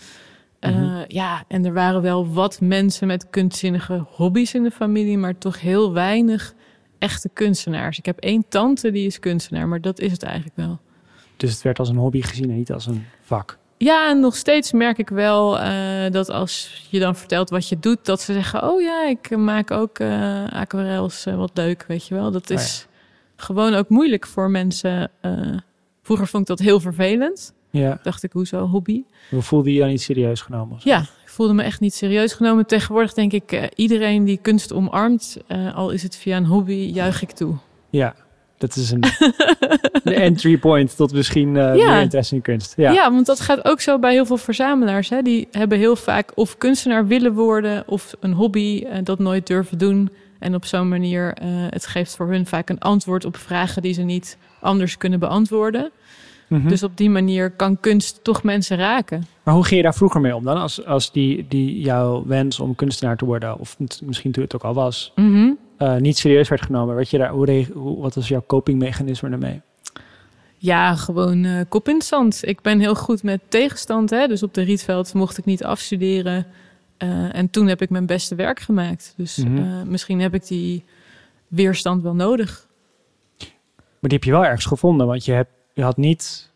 [0.58, 1.04] Eh, Mhm.
[1.08, 5.60] Ja, en er waren wel wat mensen met kunstzinnige hobby's in de familie, maar toch
[5.60, 6.54] heel weinig
[6.98, 7.98] echte kunstenaars.
[7.98, 10.78] Ik heb één tante die is kunstenaar, maar dat is het eigenlijk wel.
[11.36, 13.58] Dus het werd als een hobby gezien en niet als een vak.
[13.76, 15.58] Ja, en nog steeds merk ik wel
[16.10, 19.70] dat als je dan vertelt wat je doet, dat ze zeggen: Oh ja, ik maak
[19.70, 22.30] ook eh aquarels, wat leuk, weet je wel.
[22.30, 22.86] Dat Oh is
[23.36, 25.10] gewoon ook moeilijk voor mensen.
[25.20, 25.32] eh,
[26.02, 27.52] vroeger vond ik dat heel vervelend.
[27.70, 27.98] Ja.
[28.02, 29.02] Dacht ik, hoezo hobby?
[29.30, 30.76] Hoe voelde je je niet serieus genomen?
[30.82, 32.66] Ja, ik voelde me echt niet serieus genomen.
[32.66, 36.90] Tegenwoordig denk ik, eh, iedereen die kunst omarmt, eh, al is het via een hobby,
[36.94, 37.54] juich ik toe.
[37.90, 38.14] Ja,
[38.58, 39.02] dat is een
[40.28, 41.72] entry point tot misschien Ja.
[41.74, 42.74] meer interesse in kunst.
[42.76, 42.90] Ja.
[42.92, 43.10] Ja.
[43.12, 45.08] want dat gaat ook zo bij heel veel verzamelaars.
[45.08, 45.22] Hè?
[45.22, 50.10] Die hebben heel vaak of kunstenaar willen worden of een hobby dat nooit durven doen.
[50.44, 53.92] En op zo'n manier, eh, het geeft voor hun vaak een antwoord op vragen die
[53.92, 55.90] ze niet anders kunnen beantwoorden.
[56.48, 56.68] Mhm.
[56.68, 59.26] Dus op die manier kan kunst toch mensen raken.
[59.42, 60.56] Maar hoe ging je daar vroeger mee om dan?
[60.56, 64.62] Als, als die, die jouw wens om kunstenaar te worden, of misschien toen het ook
[64.64, 65.50] al was, Mhm.
[65.76, 66.94] eh, niet serieus werd genomen.
[66.94, 69.60] Werd je daar, hoe, wat was jouw copingmechanisme daarmee?
[70.56, 72.40] Ja, gewoon eh, kop in het zand.
[72.46, 74.10] Ik ben heel goed met tegenstand.
[74.10, 74.26] Hè?
[74.26, 76.46] Dus op de Rietveld mocht ik niet afstuderen.
[76.96, 79.14] Eh, en toen heb ik mijn beste werk gemaakt.
[79.16, 79.58] Dus Mhm.
[79.58, 80.84] eh, misschien heb ik die
[81.48, 82.66] weerstand wel nodig.
[83.38, 86.50] Maar die heb je wel ergens gevonden, want je, hebt, je had niet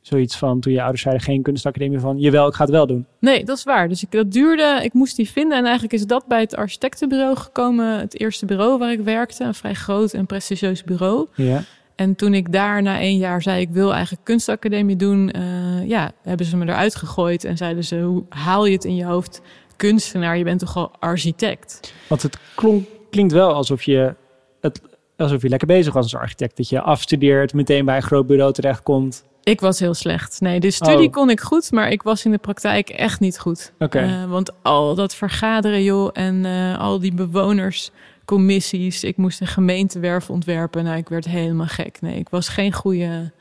[0.00, 3.06] zoiets van, toen je ouders zeiden geen kunstacademie van, jawel, ik ga het wel doen.
[3.18, 3.88] Nee, dat is waar.
[3.88, 5.58] Dus ik, dat duurde, ik moest die vinden.
[5.58, 7.98] En eigenlijk is dat bij het architectenbureau gekomen.
[7.98, 9.44] Het eerste bureau waar ik werkte.
[9.44, 11.26] Een vrij groot en prestigieus bureau.
[11.34, 11.62] Ja.
[11.94, 15.30] En toen ik daar na één jaar zei, ik wil eigenlijk kunstacademie doen.
[15.30, 17.44] eh, ja, hebben ze me eruit gegooid.
[17.44, 19.40] En zeiden ze, hoe haal je het in je hoofd?
[19.76, 21.92] Kunstenaar, je bent toch al architect?
[22.08, 24.14] Want het klonk, klinkt wel alsof je,
[24.60, 24.80] het,
[25.16, 26.56] alsof je lekker bezig was als architect.
[26.56, 29.24] Dat je afstudeert, meteen bij een groot bureau terechtkomt.
[29.42, 30.40] Ik was heel slecht.
[30.40, 31.12] Nee, de studie Oh.
[31.12, 33.72] kon ik goed, maar ik was in de praktijk echt niet goed.
[33.78, 33.98] Oké.
[33.98, 39.04] Eh, want al dat vergaderen, joh, en eh, al die bewonerscommissies.
[39.04, 40.84] Ik moest een gemeentewerf ontwerpen.
[40.84, 42.00] Nou, ik werd helemaal gek.
[42.00, 43.32] Nee, ik was geen goede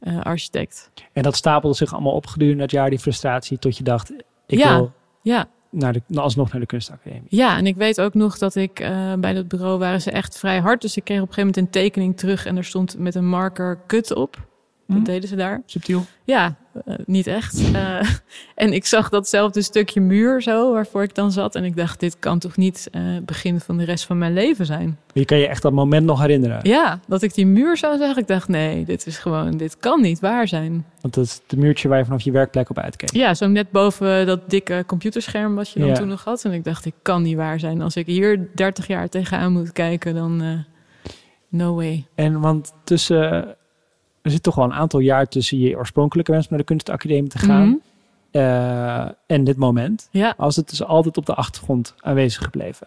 [0.00, 0.90] eh, architect.
[1.12, 4.12] En dat stapelde zich allemaal op gedurende dat jaar, die frustratie, tot je dacht,
[4.46, 4.76] ik Ja.
[4.76, 4.92] wil
[5.22, 7.26] Ja, naar de, alsnog naar de kunstacademie.
[7.28, 10.38] ja, en ik weet ook nog dat ik eh, bij dat bureau waren ze echt
[10.38, 10.80] vrij hard.
[10.80, 13.28] Dus ik kreeg op een gegeven moment een tekening terug en er stond met een
[13.28, 14.52] marker kut op.
[14.86, 15.04] Dat Hm.
[15.04, 15.62] deden ze daar.
[15.66, 16.04] Subtiel.
[16.24, 17.72] Ja, eh, niet echt.
[17.72, 18.00] Eh,
[18.64, 21.54] en ik zag datzelfde stukje muur zo, waarvoor ik dan zat.
[21.54, 24.32] En ik dacht, dit kan toch niet eh, het begin van de rest van mijn
[24.32, 24.98] leven zijn?
[25.12, 26.58] Je kan je echt dat moment nog herinneren.
[26.62, 28.16] Ja, dat ik die muur zo zag.
[28.16, 30.84] Ik dacht, nee, dit is gewoon, dit kan niet waar zijn.
[31.00, 33.12] Want dat is het muurtje waar je vanaf je werkplek op uitkeek.
[33.12, 35.94] Ja, zo net boven dat dikke computerscherm wat je dan Ja.
[35.94, 36.44] toen nog had.
[36.44, 37.82] En ik dacht, dit kan niet waar zijn.
[37.82, 40.48] Als ik hier 30 jaar tegenaan moet kijken, dan eh,
[41.48, 42.06] no way.
[42.14, 43.56] En want tussen,
[44.24, 47.28] er zit toch wel een aantal jaar tussen je oorspronkelijke wens om naar de kunstacademie
[47.30, 47.76] te gaan Mhm.
[48.30, 50.08] eh, en dit moment.
[50.10, 52.86] Ja, Als het dus altijd op de achtergrond aanwezig gebleven.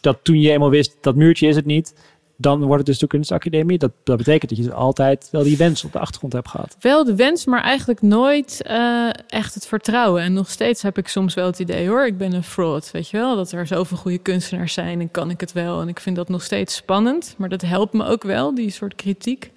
[0.00, 1.94] Dat toen je eenmaal wist, dat muurtje is het niet,
[2.36, 3.78] dan wordt het dus de kunstacademie.
[3.78, 6.76] Dat, dat betekent dat je dus altijd wel die wens op de achtergrond hebt gehad.
[6.80, 10.22] wel de wens, maar eigenlijk nooit eh, echt het vertrouwen.
[10.22, 12.90] En nog steeds heb ik soms wel het idee, hoor, ik ben een fraud.
[12.90, 15.80] Weet je wel, dat er zoveel goede kunstenaars zijn en kan ik het wel.
[15.80, 18.94] En ik vind dat nog steeds spannend, maar dat helpt me ook wel, die soort
[18.94, 19.50] kritiek.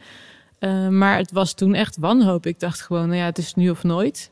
[0.63, 2.45] Eh, maar het was toen echt wanhoop.
[2.45, 4.31] Ik dacht gewoon, nou ja, het is nu of nooit.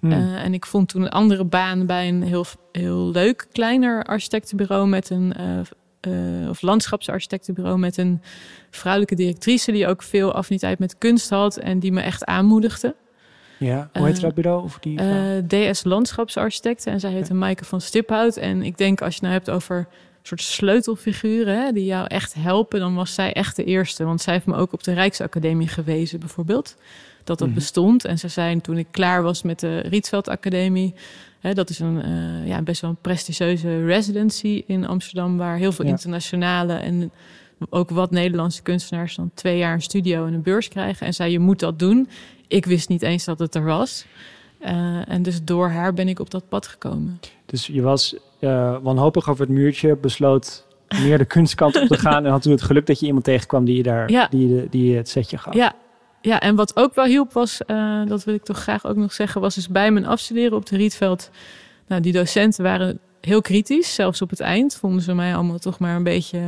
[0.00, 0.12] Hmm.
[0.12, 4.88] Eh, en ik vond toen een andere baan bij een heel, heel leuk kleiner architectenbureau
[4.88, 5.34] met een.
[6.00, 8.22] eh, of landschapsarchitectenbureau met een
[8.70, 12.94] vrouwelijke directrice die ook veel affiniteit met kunst had en die me echt aanmoedigde.
[13.58, 14.62] ja, hoe heet dat bureau?
[14.62, 14.98] Of die,
[15.46, 18.36] DS Landschapsarchitecten en zij heette Maaike van Stiphout.
[18.36, 19.88] En ik denk als je nou hebt over
[20.26, 24.04] soort sleutelfiguren hè, die jou echt helpen, dan was zij echt de eerste.
[24.04, 26.76] Want zij heeft me ook op de Rijksacademie gewezen bijvoorbeeld.
[27.24, 27.56] Dat dat Mhm.
[27.56, 28.04] bestond.
[28.04, 30.94] En ze zei toen ik klaar was met de Rietveld Academie.
[31.40, 35.36] Hè, dat is een eh, ja, best wel een prestigieuze residency in Amsterdam.
[35.36, 35.90] Waar heel veel Ja.
[35.90, 37.10] internationale en
[37.70, 41.06] ook wat Nederlandse kunstenaars dan twee jaar een studio en een beurs krijgen.
[41.06, 42.08] En zei je moet dat doen.
[42.48, 44.06] Ik wist niet eens dat het er was.
[44.58, 47.20] Eh, en dus door haar ben ik op dat pad gekomen.
[47.46, 50.66] Dus je was eh, wanhopig over het muurtje, besloot
[51.02, 53.64] meer de kunstkant op te gaan en had toen het geluk dat je iemand tegenkwam
[53.64, 54.26] die je daar Ja.
[54.30, 55.54] die, je- die je het setje gaf.
[55.54, 55.72] Ja,
[56.20, 59.12] ja, en wat ook wel hielp was, eh, dat wil ik toch graag ook nog
[59.12, 61.30] zeggen, was dus bij mijn afstuderen op de Rietveld.
[61.86, 65.78] Nou, die docenten waren heel kritisch, zelfs op het eind vonden ze mij allemaal toch
[65.78, 66.44] maar een beetje eh,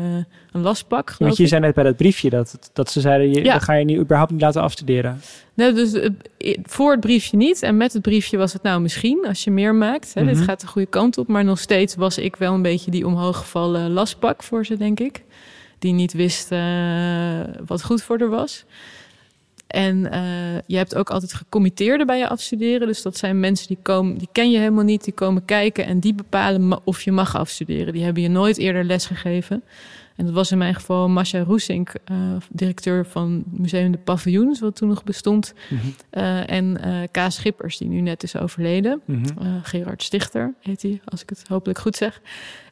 [0.52, 1.14] een lastpak.
[1.18, 1.48] Want je ik.
[1.48, 3.52] zei net bij dat briefje dat, dat ze zeiden, je, Ja.
[3.52, 5.20] dat ga je niet, überhaupt niet laten afstuderen.
[5.54, 7.62] Nee, dus eh, voor het briefje niet.
[7.62, 10.14] En met het briefje was het nou misschien, als je meer maakt.
[10.14, 10.34] Hè, Mhm.
[10.34, 11.28] Dit gaat de goede kant op.
[11.28, 15.22] Maar nog steeds was ik wel een beetje die omhooggevallen lastpak voor ze, denk ik.
[15.78, 18.64] Die niet wist eh, wat goed voor haar was.
[19.68, 20.20] En eh,
[20.66, 22.86] je hebt ook altijd gecommitteerden bij je afstuderen.
[22.86, 26.00] Dus dat zijn mensen die komen, die ken je helemaal niet, die komen kijken en
[26.00, 27.92] die bepalen of je mag afstuderen.
[27.92, 29.62] Die hebben je nooit eerder les gegeven.
[30.18, 32.16] En dat was in mijn geval Masha Roesink, eh,
[32.50, 35.54] directeur van Museum de Paviljoens, wat toen nog bestond.
[36.10, 37.30] Eh, en eh K.
[37.30, 39.00] Schippers, die nu net is overleden.
[39.04, 39.24] Mhm.
[39.38, 42.20] Eh, Gerard Stichter heet hij, als ik het hopelijk goed zeg.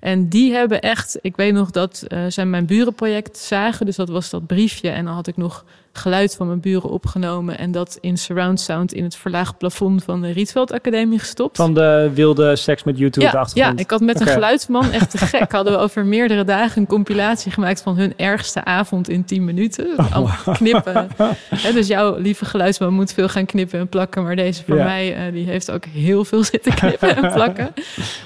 [0.00, 3.86] En die hebben echt, ik weet nog dat eh zij mijn burenproject zagen.
[3.86, 4.88] Dus dat was dat briefje.
[4.88, 5.64] En dan had ik nog
[5.96, 7.58] geluid van mijn buren opgenomen.
[7.58, 11.56] En dat in surround sound in het verlaagd plafond van de Rietveld Academie gestopt.
[11.56, 13.78] Van de wilde seks met YouTube ja, achtergrond.
[13.78, 16.86] ja, ik had met een geluidsman, echt te gek, hadden we over meerdere dagen een
[16.86, 19.86] compilatie gemaakt van hun ergste avond in 10 minuten.
[19.98, 21.08] Oh, knippen.
[21.74, 24.22] Dus jouw lieve geluidsman moet veel gaan knippen en plakken.
[24.22, 27.74] Maar deze voor mij, eh, die heeft ook heel veel zitten knippen en plakken.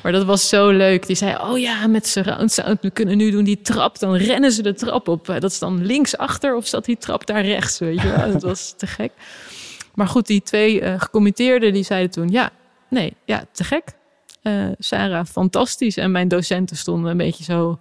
[0.02, 1.06] Maar dat was zo leuk.
[1.06, 3.98] Die zei, oh ja, met surround sound, we kunnen nu doen die trap.
[3.98, 5.28] Dan rennen ze de trap op.
[5.28, 8.33] Eh, Dat is dan links achter of zat die trap daar rechts, weet je wel.
[8.33, 9.12] Dat was te gek.
[9.94, 12.29] Maar goed, die twee uh, gecommitteerden die zeiden toen...
[12.29, 12.51] ja,
[12.88, 13.85] nee, ja, te gek.
[14.42, 15.96] Uh, Sarah, fantastisch.
[15.96, 17.79] En mijn docenten stonden een beetje zo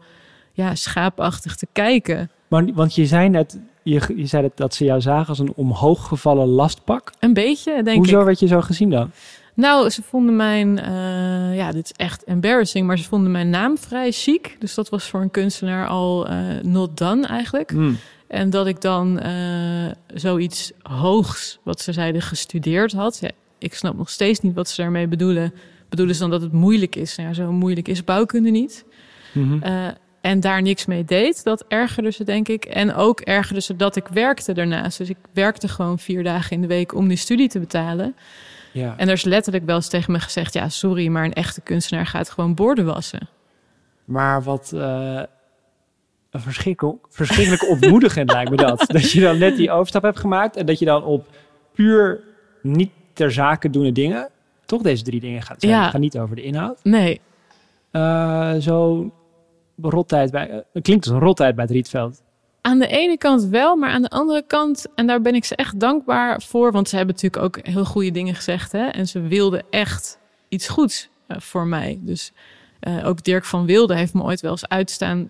[0.54, 2.30] ja, schaapachtig te kijken.
[2.48, 5.54] Maar, want je zei net, je, je zei dat, dat ze jou zagen als een
[5.56, 7.12] omhooggevallen lastpak.
[7.20, 8.06] Een beetje, denk Hoezo ik.
[8.06, 9.12] Hoezo werd je zo gezien dan?
[9.54, 13.78] Nou, ze vonden mijn, uh, ja, dit is echt embarrassing, maar ze vonden mijn naam
[13.78, 14.56] vrij chic.
[14.60, 17.72] Dus dat was voor een kunstenaar al uh, not done eigenlijk.
[17.74, 17.98] Mm.
[18.30, 23.18] En dat ik dan uh, zoiets hoogs, wat ze zeiden, gestudeerd had.
[23.22, 25.54] Ja, ik snap nog steeds niet wat ze daarmee bedoelen.
[25.90, 27.16] Bedoelen ze dan dat het moeilijk is?
[27.16, 28.86] Nou ja, zo moeilijk is bouwkunde niet.
[29.34, 29.62] Mm-hmm.
[30.22, 32.66] en daar niks mee deed, dat ergerde ze, denk ik.
[32.66, 34.98] En ook ergerde ze dat ik werkte daarnaast.
[34.98, 38.16] Dus ik werkte gewoon vier dagen in de week om die studie te betalen.
[38.72, 38.94] Ja.
[38.98, 42.06] En er is letterlijk wel eens tegen me gezegd: ja, sorry, maar een echte kunstenaar
[42.06, 43.30] gaat gewoon borden wassen.
[44.06, 45.22] Maar wat uh,
[46.32, 48.84] verschrikkelijk, verschrikkelijk ontmoedigend lijkt me dat.
[48.92, 51.28] Dat je dan net die overstap hebt gemaakt en dat je dan op
[51.74, 52.24] puur
[52.62, 54.30] niet ter zake doende dingen,
[54.66, 55.74] toch deze drie dingen gaat zijn.
[55.74, 55.90] Ja.
[55.90, 56.80] Gaan niet over de inhoud.
[56.84, 57.22] Nee.
[57.92, 59.10] Uh, zo
[59.82, 62.22] rottijd bij, uh, klinkt als een rottijd bij het Rietveld.
[62.62, 65.56] Aan de ene kant wel, maar aan de andere kant, en daar ben ik ze
[65.56, 68.72] echt dankbaar voor, want ze hebben natuurlijk ook heel goede dingen gezegd.
[68.72, 68.86] Hè?
[68.86, 72.00] En ze wilden echt iets goeds uh, voor mij.
[72.02, 72.32] Dus
[73.04, 75.30] ook Dirk van Wilde heeft me ooit wel eens uitstaan.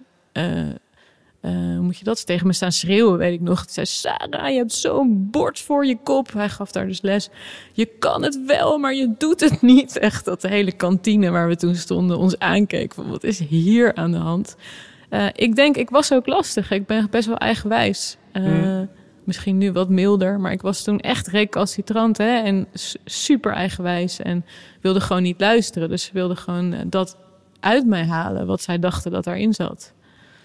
[1.42, 3.58] Uh, hoe moet je dat tegen me staan schreeuwen, weet ik nog.
[3.58, 6.34] Hij zei, Sarah, je hebt zo'n bord voor je kop.
[6.34, 7.30] Hij gaf daar dus les.
[7.74, 9.98] Je kan het wel, maar je doet het niet.
[10.10, 12.94] Echt dat de hele kantine waar we toen stonden ons aankeek.
[12.94, 14.56] Van, wat is hier aan de hand?
[15.10, 16.72] Uh, ik denk, ik was ook lastig.
[16.72, 18.18] Ik ben best wel eigenwijs.
[18.34, 18.90] Uh, mm.
[19.24, 22.38] Misschien nu wat milder, maar ik was toen echt recalcitrant hè?
[22.38, 22.68] en
[23.06, 24.20] super eigenwijs.
[24.20, 24.46] En
[24.82, 25.90] wilde gewoon niet luisteren.
[25.90, 27.18] Dus ze wilden gewoon dat
[27.60, 29.94] uit mij halen, wat zij dachten dat daarin zat.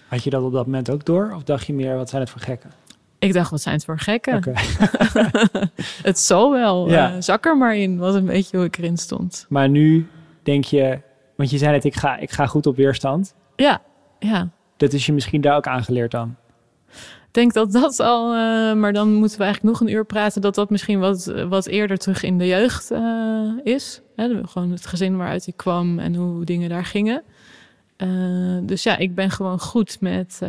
[0.07, 1.33] Had je dat op dat moment ook door?
[1.35, 2.71] Of dacht je meer, wat zijn het voor gekken?
[3.19, 4.35] Ik dacht, wat zijn het voor gekken?
[4.35, 4.53] Okay.
[6.09, 6.89] het zal wel.
[6.89, 7.21] Ja.
[7.21, 9.45] zak er maar in, was een beetje hoe ik erin stond.
[9.49, 10.07] Maar nu
[10.43, 10.99] denk je,
[11.35, 13.35] want je zei net, ik ga, ik ga goed op weerstand.
[13.55, 13.81] Ja,
[14.19, 14.49] ja.
[14.77, 16.35] Dat is je misschien daar ook aangeleerd dan?
[17.27, 20.41] Ik denk dat dat al, uh, maar dan moeten we eigenlijk nog een uur praten,
[20.41, 24.01] dat dat misschien wat, wat eerder terug in de jeugd uh, is.
[24.15, 27.23] Hè, gewoon het gezin waaruit ik kwam en hoe dingen daar gingen.
[27.97, 30.41] Uh, dus ja, ik ben gewoon goed met,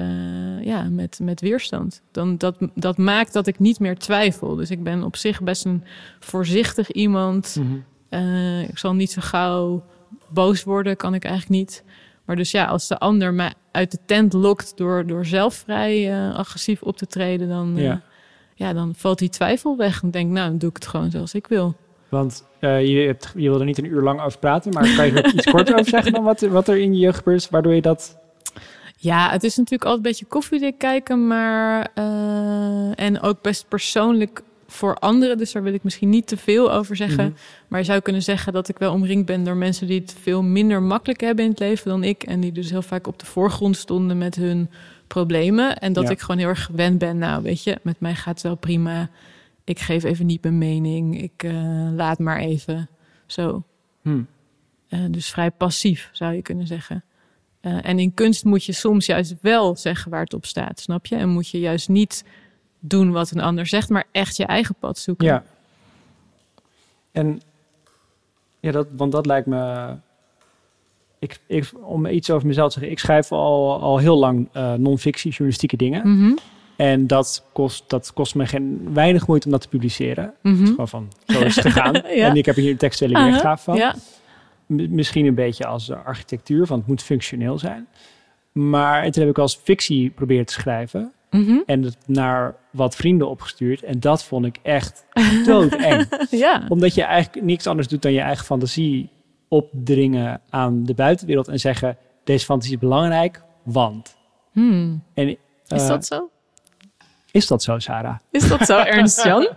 [0.60, 2.02] ja, met, met weerstand.
[2.10, 4.54] Dan, dat, dat maakt dat ik niet meer twijfel.
[4.54, 5.84] Dus ik ben op zich best een
[6.20, 7.56] voorzichtig iemand.
[7.58, 8.62] Mm-hmm.
[8.68, 9.84] ik zal niet zo gauw
[10.28, 11.84] boos worden, kan ik eigenlijk niet.
[12.24, 16.30] Maar dus ja, als de ander mij uit de tent lokt door, door zelf vrij
[16.32, 18.02] agressief op te treden, dan, Ja.
[18.54, 20.02] ja, dan valt die twijfel weg.
[20.02, 21.74] En denk, nou, dan doe ik het gewoon zoals ik wil.
[22.08, 25.06] Want uh, je, hebt, je wil er niet een uur lang over praten, maar kan
[25.06, 27.74] je er iets korter over zeggen dan wat, wat er in je jeugd gebeurt, waardoor
[27.74, 28.18] je dat...
[28.96, 31.88] Ja, het is natuurlijk altijd een beetje koffiedik kijken, maar...
[31.94, 35.38] uh, en ook best persoonlijk voor anderen.
[35.38, 37.24] Dus daar wil ik misschien niet te veel over zeggen.
[37.24, 37.34] Mhm.
[37.68, 40.42] Maar je zou kunnen zeggen dat ik wel omringd ben door mensen die het veel
[40.42, 42.22] minder makkelijk hebben in het leven dan ik.
[42.22, 44.70] En die dus heel vaak op de voorgrond stonden met hun
[45.06, 45.78] problemen.
[45.78, 46.10] En dat Ja.
[46.10, 47.18] ik gewoon heel erg gewend ben.
[47.18, 49.08] Nou, weet je, met mij gaat het wel prima.
[49.66, 51.22] Ik geef even niet mijn mening.
[51.22, 52.88] Ik eh, laat maar even.
[53.26, 53.62] Zo.
[54.02, 54.22] Hm.
[54.88, 57.04] Eh, dus vrij passief, zou je kunnen zeggen.
[57.60, 61.06] Eh, en in kunst moet je soms juist wel zeggen waar het op staat, snap
[61.06, 61.16] je?
[61.16, 62.24] En moet je juist niet
[62.78, 65.26] doen wat een ander zegt, maar echt je eigen pad zoeken.
[65.26, 65.44] Ja.
[67.12, 67.40] En
[68.60, 69.94] ja, dat, want dat lijkt me.
[71.18, 75.30] Ik, ik, om iets over mezelf te zeggen, ik schrijf al, al heel lang non-fictie,
[75.30, 76.08] journalistieke dingen.
[76.08, 76.34] Mhm,
[76.76, 80.34] En dat kost, dat kost me geen weinig moeite om dat te publiceren.
[80.42, 80.66] mhm.
[80.66, 81.92] Gewoon van, zo is het gegaan.
[82.14, 82.28] Ja.
[82.28, 83.76] En ik heb hier een textuele Aha, weergave van.
[83.76, 83.94] Ja,
[84.66, 87.86] misschien een beetje als de architectuur, van het moet functioneel zijn.
[88.52, 91.12] Maar toen heb ik als fictie proberen te schrijven.
[91.30, 91.58] mhm.
[91.66, 93.82] En het naar wat vrienden opgestuurd.
[93.82, 95.04] En dat vond ik echt
[95.44, 96.06] doodeng.
[96.30, 96.64] ja.
[96.68, 99.08] Omdat je eigenlijk niks anders doet dan je eigen fantasie
[99.48, 101.48] opdringen aan de buitenwereld.
[101.48, 104.16] En zeggen, deze fantasie is belangrijk, want.
[104.52, 105.02] Hmm.
[105.14, 105.36] En, Is
[105.66, 106.30] eh, dat zo?
[107.36, 108.16] Is dat zo, Sarah?
[108.30, 109.48] Is dat zo, Ernst Jan?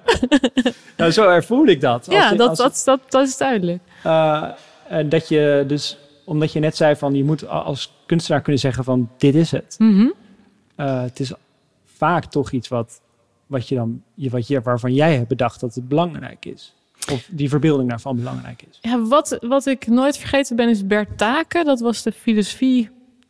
[0.98, 2.06] Nou, zo ervoel ik dat.
[2.08, 3.82] Als ja, dat, dat, dat, dat is duidelijk.
[4.04, 4.44] Eh,
[4.88, 8.84] en dat je dus, omdat je net zei van, je moet als kunstenaar kunnen zeggen
[8.84, 9.76] van, dit is het.
[9.78, 10.08] Mhm.
[10.76, 11.32] Eh, het is
[11.96, 13.02] vaak toch iets wat,
[13.48, 16.74] wat je dan, je- wat je, waarvan jij hebt bedacht dat het belangrijk is.
[17.12, 18.78] Of die verbeelding daarvan belangrijk is.
[18.82, 21.66] Ja, wat, wat ik nooit vergeten ben is Bert Taken.
[21.66, 22.90] Dat was de filosofie,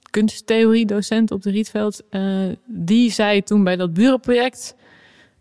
[0.10, 2.02] kunsttheorie docent op de Rietveld.
[2.10, 2.22] Eh,
[2.66, 4.76] die zei toen bij dat bureauproject...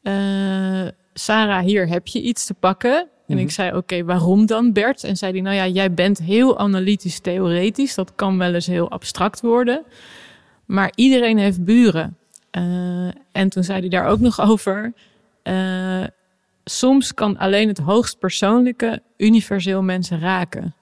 [0.03, 2.97] eh, Sarah, hier heb je iets te pakken.
[3.27, 3.39] En Mhm.
[3.39, 5.05] ik zei, oké, waarom dan Bert?
[5.05, 7.95] En zei hij, nou ja, jij bent heel analytisch theoretisch.
[7.95, 9.83] Dat kan wel eens heel abstract worden.
[10.65, 12.17] Maar iedereen heeft buren.
[12.51, 12.63] Eh,
[13.33, 14.93] en toen zei hij daar ook nog over...
[16.65, 20.75] soms kan alleen het hoogst persoonlijke universeel mensen raken.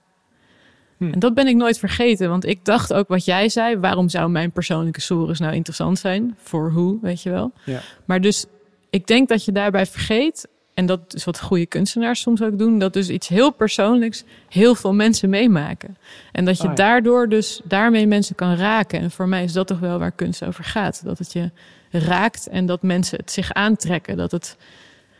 [0.96, 1.12] Hm.
[1.12, 3.76] En dat ben ik nooit vergeten, want ik dacht ook wat jij zei.
[3.76, 6.36] Waarom zou mijn persoonlijke stories nou interessant zijn?
[6.38, 7.52] Voor hoe, weet je wel?
[7.64, 7.80] Ja.
[8.04, 8.46] Maar dus,
[8.90, 12.78] ik denk dat je daarbij vergeet, en dat is wat goede kunstenaars soms ook doen,
[12.78, 15.96] dat dus iets heel persoonlijks heel veel mensen meemaken.
[16.32, 16.74] En dat je ja.
[16.74, 19.00] daardoor dus daarmee mensen kan raken.
[19.00, 21.04] En voor mij is dat toch wel waar kunst over gaat.
[21.04, 21.50] Dat het je
[21.90, 24.16] raakt en dat mensen het zich aantrekken.
[24.16, 24.56] Dat het,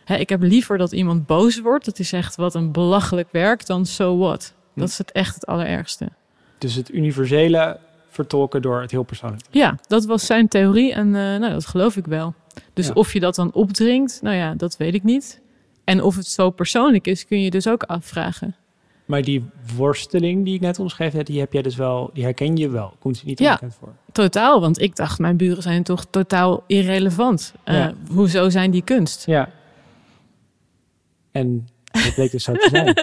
[0.04, 1.84] hè, ik heb liever dat iemand boos wordt.
[1.84, 4.54] Dat is echt wat een belachelijk werk dan so what.
[4.76, 4.80] Hm.
[4.82, 6.08] Dat is het echt het allerergste.
[6.58, 9.42] Dus het universele vertolken door het heel persoonlijk.
[9.50, 12.34] Ja, dat was zijn theorie en eh, nou, dat geloof ik wel.
[12.72, 12.92] Dus Ja.
[12.92, 15.40] of je dat dan opdringt, nou ja, dat weet ik niet.
[15.84, 18.54] En of het zo persoonlijk is, kun je dus ook afvragen.
[19.04, 19.44] Maar die
[19.76, 22.94] worsteling die ik net omschreef, die heb jij dus wel, die herken je wel.
[22.98, 23.58] Komt je niet Ja.
[23.78, 23.94] voor.
[24.12, 27.54] Totaal, want ik dacht, mijn buren zijn toch totaal irrelevant.
[27.64, 27.92] Eh, Ja.
[28.08, 29.26] Hoezo zijn die kunst?
[29.26, 29.48] Ja.
[31.32, 31.68] En
[32.04, 32.94] dat bleek dus zo te zijn.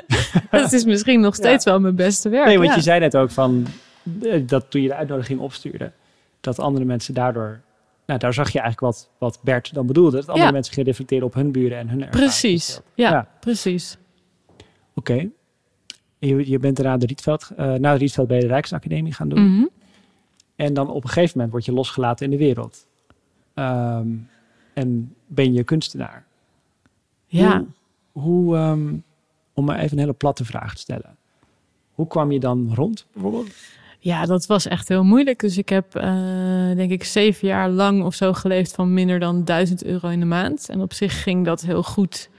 [0.62, 2.46] Dat is misschien nog steeds wel mijn beste werk.
[2.46, 2.76] Nee, want ja.
[2.76, 3.66] je zei net ook van
[4.22, 5.92] eh, dat toen je de uitnodiging opstuurde,
[6.40, 7.60] dat andere mensen daardoor.
[8.06, 10.16] Nou, daar zag je eigenlijk wat, wat Bert dan bedoelde.
[10.18, 10.52] Dat andere Ja.
[10.52, 12.26] mensen gingen reflecteren op hun buren en hun ervaring.
[12.30, 13.28] Precies, ja, Ja.
[13.40, 13.98] precies.
[14.94, 15.28] Oké.
[16.20, 19.56] Je, je bent daarna de Rietveld, eh na de Rietveld bij de Rijksacademie gaan doen.
[19.56, 19.66] Mhm.
[20.56, 22.86] En dan op een gegeven moment word je losgelaten in de wereld.
[23.54, 24.08] Ehm,
[24.74, 26.26] en ben je kunstenaar.
[27.26, 27.58] Ja.
[27.58, 27.68] Hoe,
[28.14, 28.96] ehm,
[29.54, 31.18] om maar even een hele platte vraag te stellen.
[31.94, 33.48] Hoe kwam je dan rond, bijvoorbeeld?
[34.04, 35.40] ja, dat was echt heel moeilijk.
[35.40, 39.44] Dus ik heb, eh, denk ik, zeven jaar lang of zo geleefd van minder dan
[39.44, 40.70] 1000 euro in de maand.
[40.70, 42.30] En op zich ging dat heel goed.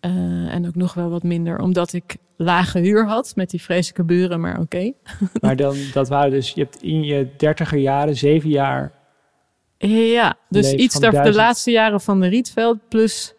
[0.00, 0.10] Eh,
[0.54, 4.40] en ook nog wel wat minder, omdat ik lage huur had met die vreselijke buren,
[4.40, 4.92] maar oké.
[5.40, 8.92] Maar dan, dat waren dus, je hebt in je dertiger jaren, zeven jaar.
[9.78, 13.34] Ja, dus iets daar de laatste jaren van de Rietveld plus.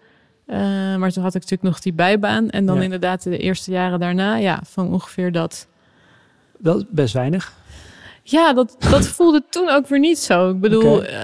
[0.46, 0.58] Eh,
[0.96, 2.50] maar toen had ik natuurlijk nog die bijbaan.
[2.50, 2.82] En dan Ja.
[2.82, 5.68] inderdaad de eerste jaren daarna, ja, van ongeveer dat.
[6.64, 7.54] Is best weinig.
[8.24, 10.50] Ja, dat, dat voelde toen ook weer niet zo.
[10.50, 11.24] Ik bedoel, eh,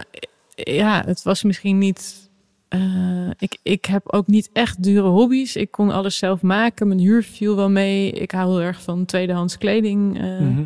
[0.54, 2.30] ja, het was misschien niet.
[2.68, 5.56] eh, ik, ik heb ook niet echt dure hobby's.
[5.56, 6.88] Ik kon alles zelf maken.
[6.88, 8.12] Mijn huur viel wel mee.
[8.12, 10.18] Ik hou heel erg van tweedehands kleding.
[10.18, 10.64] Mhm.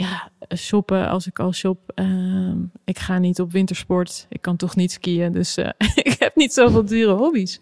[0.00, 1.78] Ja, shoppen als ik al shop.
[1.94, 4.26] Ehm, ik ga niet op wintersport.
[4.28, 5.32] Ik kan toch niet skiën.
[5.32, 5.68] Dus eh,
[6.10, 7.60] ik heb niet zoveel dure hobby's.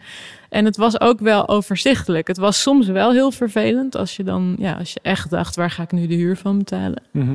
[0.48, 2.26] En het was ook wel overzichtelijk.
[2.26, 5.70] Het was soms wel heel vervelend als je dan, ja, als je echt dacht, waar
[5.70, 7.02] ga ik nu de huur van betalen?
[7.12, 7.34] Mhm.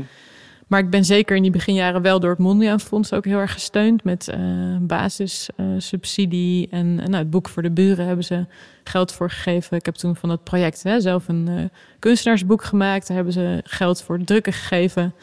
[0.67, 3.53] Maar ik ben zeker in die beginjaren wel door het Mondriaan Fonds ook heel erg
[3.53, 4.37] gesteund met eh
[4.79, 6.67] basissubsidie.
[6.69, 8.45] en eh, nou, het boek voor de buren hebben ze
[8.83, 9.77] geld voor gegeven.
[9.77, 11.63] Ik heb toen van dat project hè, zelf een eh,
[11.99, 13.07] kunstenaarsboek gemaakt.
[13.07, 15.13] Daar hebben ze geld voor drukken gegeven.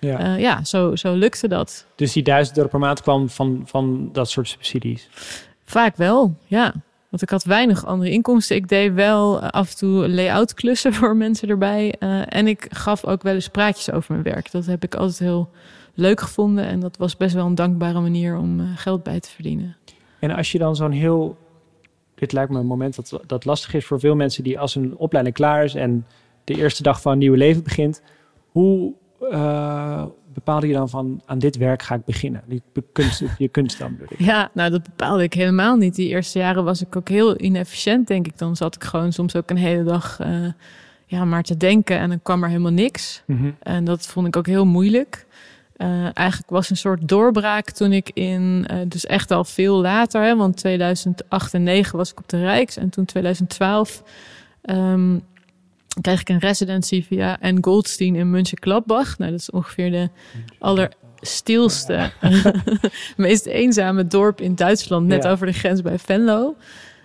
[0.00, 0.20] Ja.
[0.20, 1.86] Ja, ja zo, zo lukte dat.
[1.94, 5.08] Dus die duizend euro per maand kwam van, van dat soort subsidies.
[5.64, 6.74] Vaak wel, ja.
[7.10, 8.56] Want ik had weinig andere inkomsten.
[8.56, 11.94] Ik deed wel eh, af en toe layout klussen voor mensen erbij.
[11.98, 14.50] eh, en ik gaf ook wel eens praatjes over mijn werk.
[14.50, 15.50] Dat heb ik altijd heel
[15.94, 16.64] leuk gevonden.
[16.64, 19.76] En dat was best wel een dankbare manier om eh, geld bij te verdienen.
[20.18, 21.36] En als je dan zo'n heel.
[22.14, 24.96] Dit lijkt me een moment dat, dat lastig is voor veel mensen die als een
[24.96, 26.06] opleiding klaar is en
[26.44, 28.02] de eerste dag van een nieuw leven begint.
[28.50, 28.92] Hoe
[30.36, 32.42] bepaalde je dan van aan dit werk ga ik beginnen?
[32.46, 32.62] Die
[32.92, 34.20] kunst, je kunst dan bedoel ik.
[34.20, 35.94] Ja, nou dat bepaalde ik helemaal niet.
[35.94, 38.38] Die eerste jaren was ik ook heel inefficiënt, denk ik.
[38.38, 40.46] Dan zat ik gewoon soms ook een hele dag eh,
[41.06, 43.22] ja, maar te denken en dan kwam er helemaal niks.
[43.26, 43.50] Mhm.
[43.62, 45.26] En dat vond ik ook heel moeilijk.
[45.76, 50.22] Eh, eigenlijk was een soort doorbraak toen ik in, eh, dus echt al veel later,
[50.22, 54.02] hè, want 2008 en 2009 was ik op de Rijks en toen 2012
[54.62, 55.18] ehm,
[56.00, 57.58] kreeg ik een residency via N.
[57.60, 59.18] Goldstein in München-Gladbach.
[59.18, 60.08] Nou, dat is ongeveer de
[60.58, 62.10] allerstilste,
[63.16, 65.30] meest eenzame dorp in Duitsland, net Ja.
[65.30, 66.56] over de grens bij Venlo.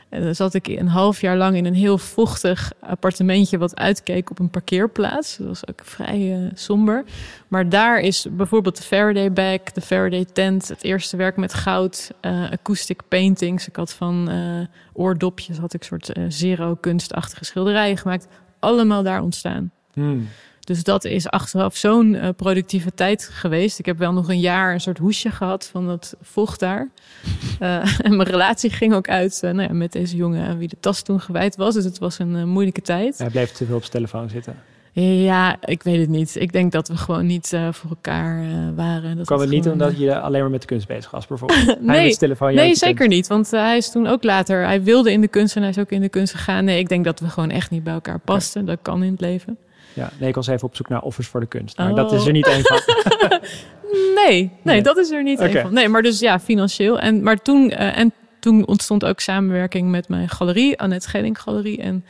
[0.09, 4.29] En dan zat ik een half jaar lang in een heel vochtig appartementje wat uitkeek
[4.29, 5.37] op een parkeerplaats.
[5.37, 7.03] Dat was ook vrij eh, somber.
[7.47, 12.11] Maar daar is bijvoorbeeld de Faraday bag, de Faraday tent, het eerste werk met goud,
[12.21, 13.67] eh, acoustic paintings.
[13.67, 18.27] Ik had van eh, oordopjes, had ik soort zero kunstachtige schilderijen gemaakt.
[18.61, 19.71] Allemaal daar ontstaan.
[19.93, 20.27] Hmm.
[20.59, 23.79] Dus dat is achteraf zo'n eh, productieve tijd geweest.
[23.79, 26.89] Ik heb wel nog een jaar een soort hoesje gehad van dat vocht daar.
[27.59, 30.67] Eh, en mijn relatie ging ook uit eh, nou ja, met deze jongen aan wie
[30.67, 31.73] de tas toen gewijd was.
[31.73, 33.17] Dus het was een moeilijke tijd.
[33.17, 34.55] Hij bleef te veel op zijn telefoon zitten.
[34.93, 36.35] Ja, ik weet het niet.
[36.39, 39.17] Ik denk dat we gewoon niet eh, voor elkaar eh, waren.
[39.17, 41.27] Dat Kwam het niet gewoon, omdat eh, je alleen maar met de kunst bezig was
[41.27, 41.81] bijvoorbeeld?
[41.81, 43.11] Nee, telefoon, nee zeker kunst.
[43.11, 43.27] niet.
[43.27, 44.63] Want hij is toen ook later...
[44.65, 46.65] Hij wilde in de kunst en hij is ook in de kunst gegaan.
[46.65, 48.65] Nee, ik denk dat we gewoon echt niet bij elkaar pasten.
[48.65, 49.57] Dat kan in het leven.
[49.93, 51.77] Ja, nee, ik was even op zoek naar offers voor de kunst.
[51.77, 51.95] Maar Oh.
[51.95, 52.79] dat is er niet één van.
[54.15, 54.81] Nee, nee, Nee.
[54.81, 55.47] dat is er niet Oké.
[55.49, 55.73] één van.
[55.73, 56.99] Nee, maar dus ja, financieel.
[56.99, 61.81] En, maar toen, en toen ontstond ook samenwerking met mijn galerie, Annette Schelling Galerie.
[61.81, 62.05] En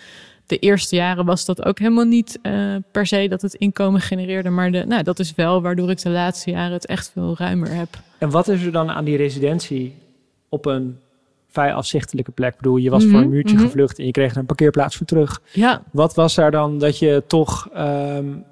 [0.51, 4.49] de eerste jaren was dat ook helemaal niet uh, per se dat het inkomen genereerde.
[4.49, 7.73] Maar de, nou, dat is wel waardoor ik de laatste jaren het echt veel ruimer
[7.73, 7.87] heb.
[8.17, 9.95] En wat is er dan aan die residentie
[10.49, 10.97] op een
[11.47, 12.51] vrij afzichtelijke plek?
[12.51, 15.05] Ik bedoel, je was voor een muurtje gevlucht en je kreeg er een parkeerplaats voor
[15.05, 15.41] terug.
[15.51, 15.83] Ja.
[15.91, 18.43] Wat was daar dan dat je toch, um,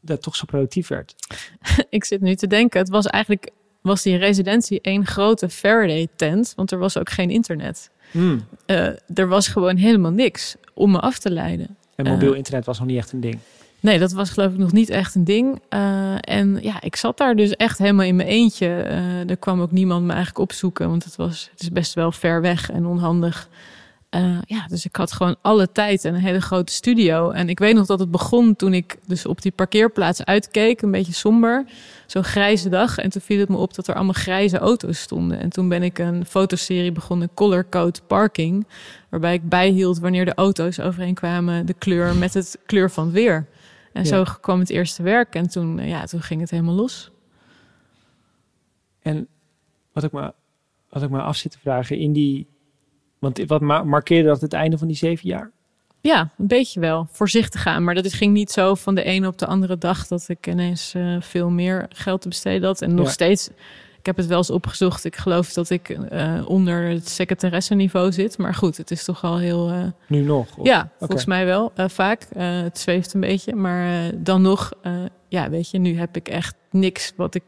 [0.00, 1.14] dat toch zo productief werd?
[1.88, 6.52] ik zit nu te denken, het was eigenlijk was die residentie één grote Faraday tent,
[6.56, 7.90] want er was ook geen internet.
[8.10, 8.44] Hmm.
[8.66, 11.76] Uh, er was gewoon helemaal niks om me af te leiden.
[11.94, 13.38] En mobiel internet was nog niet echt een ding.
[13.80, 15.60] Nee, dat was geloof ik nog niet echt een ding.
[15.70, 18.66] Uh, en ja, ik zat daar dus echt helemaal in mijn eentje.
[18.66, 22.12] Uh, er kwam ook niemand me eigenlijk opzoeken, want het, was, het is best wel
[22.12, 23.48] ver weg en onhandig.
[24.14, 27.30] Uh, ja, dus ik had gewoon alle tijd en een hele grote studio.
[27.30, 30.90] En ik weet nog dat het begon toen ik dus op die parkeerplaats uitkeek, een
[30.90, 31.64] beetje somber.
[32.06, 32.98] Zo'n grijze dag.
[32.98, 35.38] En toen viel het me op dat er allemaal grijze auto's stonden.
[35.38, 38.66] En toen ben ik een fotoserie begonnen, Color Code Parking.
[39.08, 43.46] Waarbij ik bijhield wanneer de auto's overeenkwamen, de kleur met het kleur van het weer.
[43.92, 44.08] En ja.
[44.08, 45.34] zo kwam het eerste werk.
[45.34, 47.10] En toen, ja, toen ging het helemaal los.
[49.02, 49.28] En
[49.92, 50.32] wat ik me,
[50.88, 52.46] wat ik me af zit te vragen, in die
[53.22, 55.50] want wat markeerde dat het einde van die zeven jaar?
[56.00, 57.06] Ja, een beetje wel.
[57.10, 57.84] Voorzichtig gaan.
[57.84, 60.94] Maar dat ging niet zo van de ene op de andere dag dat ik ineens
[60.94, 62.82] uh, veel meer geld te besteden had.
[62.82, 63.12] En nog ja.
[63.12, 63.48] steeds,
[63.98, 65.04] ik heb het wel eens opgezocht.
[65.04, 68.38] Ik geloof dat ik uh, onder het secretaresse niveau zit.
[68.38, 69.70] Maar goed, het is toch al heel.
[69.70, 70.56] Uh, nu nog?
[70.56, 70.66] Of?
[70.66, 71.72] Ja, volgens mij wel.
[71.76, 72.26] vaak.
[72.36, 73.54] het zweeft een beetje.
[73.54, 74.72] Maar dan nog,
[75.28, 77.42] ja, weet je, nu heb ik echt niks wat ik.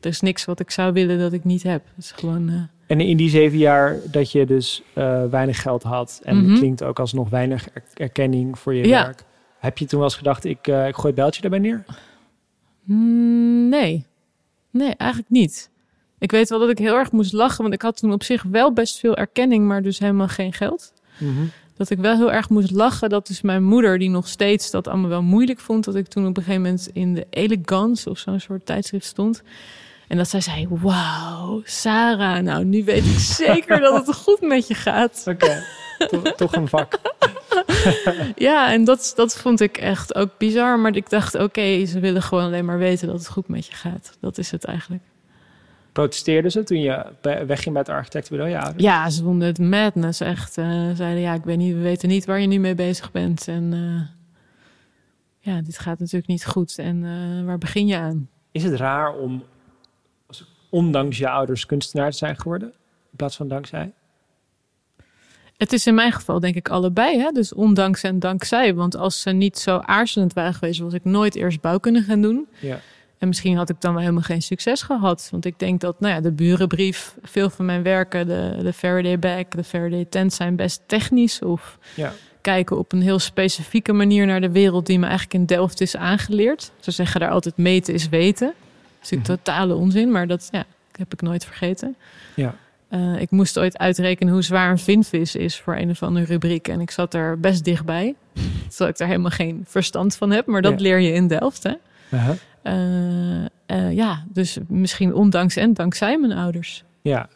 [0.00, 1.82] Er is niks wat ik zou willen dat ik niet heb.
[1.94, 2.68] Het is gewoon.
[2.92, 6.56] En in die zeven jaar dat je dus uh, weinig geld had en mm -hmm.
[6.56, 9.04] klinkt ook als nog weinig er erkenning voor je ja.
[9.04, 9.24] werk.
[9.58, 11.84] Heb je toen wel eens gedacht, ik, uh, ik gooi het beltje daarbij neer?
[12.82, 14.06] Mm, nee.
[14.70, 15.70] Nee, eigenlijk niet.
[16.18, 18.42] Ik weet wel dat ik heel erg moest lachen, want ik had toen op zich
[18.42, 20.92] wel best veel erkenning, maar dus helemaal geen geld.
[21.18, 21.50] Mm -hmm.
[21.76, 23.08] Dat ik wel heel erg moest lachen.
[23.08, 25.84] Dat is mijn moeder, die nog steeds dat allemaal wel moeilijk vond.
[25.84, 29.42] Dat ik toen op een gegeven moment in de Elegance of zo'n soort tijdschrift stond.
[30.12, 34.66] En dat zij zei, wauw, Sarah, nou nu weet ik zeker dat het goed met
[34.68, 35.22] je gaat.
[35.28, 35.64] Oké,
[36.10, 36.32] okay.
[36.32, 36.98] toch een vak.
[38.36, 40.78] ja, en dat, dat vond ik echt ook bizar.
[40.78, 43.66] Maar ik dacht, oké, okay, ze willen gewoon alleen maar weten dat het goed met
[43.66, 44.16] je gaat.
[44.20, 45.02] Dat is het eigenlijk.
[45.92, 48.52] Protesteerden ze toen je wegging bij het architectenbureau?
[48.56, 50.58] Ja, ja ze vonden het madness echt.
[50.58, 53.48] Uh, zeiden, ja, ik weet niet, we weten niet waar je nu mee bezig bent.
[53.48, 54.00] En uh,
[55.38, 56.78] ja, dit gaat natuurlijk niet goed.
[56.78, 58.28] En uh, waar begin je aan?
[58.50, 59.42] Is het raar om
[60.72, 62.68] ondanks je ouders kunstenaar te zijn geworden?
[63.10, 63.92] In plaats van dankzij?
[65.56, 67.18] Het is in mijn geval denk ik allebei.
[67.18, 67.30] Hè?
[67.30, 68.74] Dus ondanks en dankzij.
[68.74, 72.48] Want als ze niet zo aarzelend waren geweest, was ik nooit eerst bouwkunde gaan doen.
[72.60, 72.80] Ja.
[73.18, 75.28] En misschien had ik dan wel helemaal geen succes gehad.
[75.30, 79.18] Want ik denk dat nou ja, de burenbrief, veel van mijn werken, de, de Faraday
[79.18, 81.42] bag, de Faraday tent zijn best technisch.
[81.42, 82.12] Of ja.
[82.40, 85.96] kijken op een heel specifieke manier naar de wereld die me eigenlijk in Delft is
[85.96, 86.72] aangeleerd.
[86.80, 88.54] Ze zeggen daar altijd meten is weten.
[89.02, 90.64] Natuurlijk totale onzin, maar dat ja,
[90.96, 91.96] heb ik nooit vergeten.
[92.36, 92.54] Ja.
[92.90, 96.68] Uh, ik moest ooit uitrekenen hoe zwaar een vinvis is voor een of andere rubriek.
[96.68, 98.14] En ik zat er best dichtbij.
[98.68, 100.46] Terwijl ik daar helemaal geen verstand van heb.
[100.46, 100.78] Maar dat Ja.
[100.78, 101.72] leer je in Delft, hè?
[102.62, 106.84] Eh, eh, ja, dus misschien ondanks en dankzij mijn ouders.
[107.02, 107.28] Ja.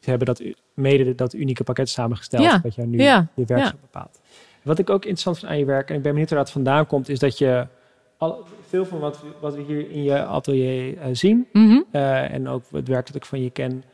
[0.00, 0.42] Ze hebben dat
[0.74, 2.42] mede dat unieke pakket samengesteld.
[2.42, 2.58] Ja.
[2.58, 3.26] Dat nu Ja.
[3.34, 4.20] je werk bepaalt.
[4.62, 6.86] Wat ik ook interessant vind aan je werk, en ik ben benieuwd waar dat vandaan
[6.86, 7.66] komt, is dat je
[8.22, 11.80] al, veel van wat, we- wat we hier in je atelier eh, zien, Mhm.
[11.90, 13.84] eh, en ook het werk dat ik van je ken,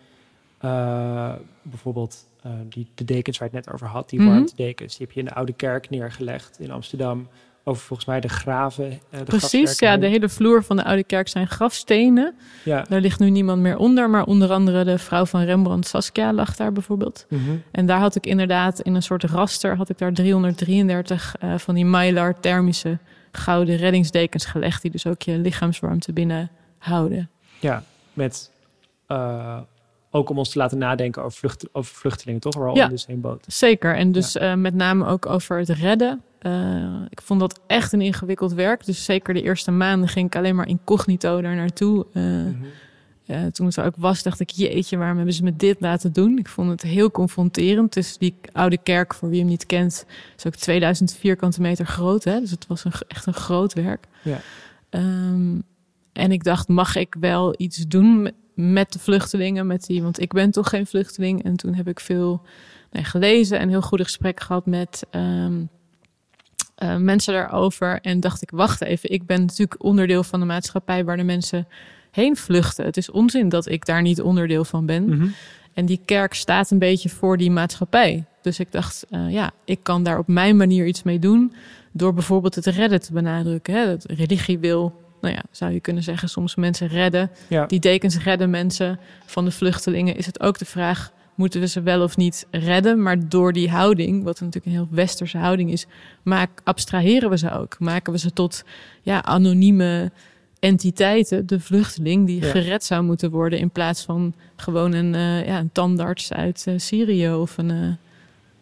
[0.58, 2.26] eh, bijvoorbeeld
[2.68, 4.28] die, de dekens waar je het net over had, die Mhm.
[4.28, 7.28] warmtedekens, die heb je in de Oude Kerk neergelegd in Amsterdam.
[7.64, 8.98] Over volgens mij de graven.
[9.10, 12.34] de Precies, ja, de hele vloer van de Oude Kerk zijn grafstenen.
[12.64, 12.84] Ja.
[12.88, 16.56] Daar ligt nu niemand meer onder, maar onder andere de vrouw van Rembrandt, Saskia, lag
[16.56, 17.26] daar bijvoorbeeld.
[17.28, 17.40] Mhm.
[17.70, 21.74] En daar had ik inderdaad in een soort raster, had ik daar 333 eh, van
[21.74, 22.98] die Mylar thermische
[23.32, 27.30] gouden reddingsdekens gelegd, die dus ook je lichaamswarmte binnen houden.
[27.60, 28.50] Ja, met
[29.06, 29.58] eh,
[30.10, 32.54] ook om ons te laten nadenken over, vlucht, over vluchtelingen, toch?
[32.54, 32.88] Waar Ja.
[32.88, 33.44] dus een boot.
[33.48, 36.22] Zeker, en dus eh, met name ook over het redden.
[36.38, 38.84] Eh, ik vond dat echt een ingewikkeld werk.
[38.84, 42.06] Dus zeker de eerste maanden ging ik alleen maar incognito daar naartoe.
[42.12, 42.54] Mhm.
[43.28, 46.12] Eh, toen het er ook was, dacht ik, jeetje, waarom hebben ze me dit laten
[46.12, 46.38] doen?
[46.38, 47.92] Ik vond het heel confronterend.
[47.92, 50.06] Dus die oude kerk, voor wie hem niet kent,
[50.36, 52.24] is ook 2000 vierkante meter groot.
[52.24, 52.40] Hè?
[52.40, 54.06] Dus het was een, echt een groot werk.
[54.22, 54.40] Ja.
[54.90, 55.60] Ehm,
[56.12, 59.66] en ik dacht, mag ik wel iets doen met, de vluchtelingen?
[59.66, 61.44] Met die, want ik ben toch geen vluchteling.
[61.44, 62.42] En toen heb ik veel
[62.90, 65.64] nee, gelezen en heel goede gesprekken gehad met ehm,
[66.74, 68.00] eh, mensen daarover.
[68.00, 71.66] En dacht ik, wacht even, ik ben natuurlijk onderdeel van de maatschappij waar de mensen
[72.10, 72.84] heen vluchten.
[72.84, 75.08] Het is onzin dat ik daar niet onderdeel van ben.
[75.08, 75.26] Mhm.
[75.74, 78.24] En die kerk staat een beetje voor die maatschappij.
[78.42, 81.52] Dus ik dacht, eh, ja, ik kan daar op mijn manier iets mee doen.
[81.92, 83.74] Door bijvoorbeeld het redden te benadrukken.
[83.74, 83.86] Hè.
[83.86, 87.30] Dat religie wil, nou ja, zou je kunnen zeggen, soms mensen redden.
[87.48, 87.66] Ja.
[87.66, 90.16] Die dekens redden mensen van de vluchtelingen.
[90.16, 93.02] Is het ook de vraag, moeten we ze wel of niet redden?
[93.02, 95.86] Maar door die houding, wat natuurlijk een heel westerse houding is,
[96.22, 97.78] maak, abstraheren we ze ook.
[97.78, 98.64] Maken we ze tot
[99.02, 100.12] ja, anonieme
[100.60, 102.50] entiteiten, de vluchteling, die Ja.
[102.50, 106.74] gered zou moeten worden in plaats van gewoon een, eh, ja, een tandarts uit eh,
[106.76, 107.76] Syrië of een, eh,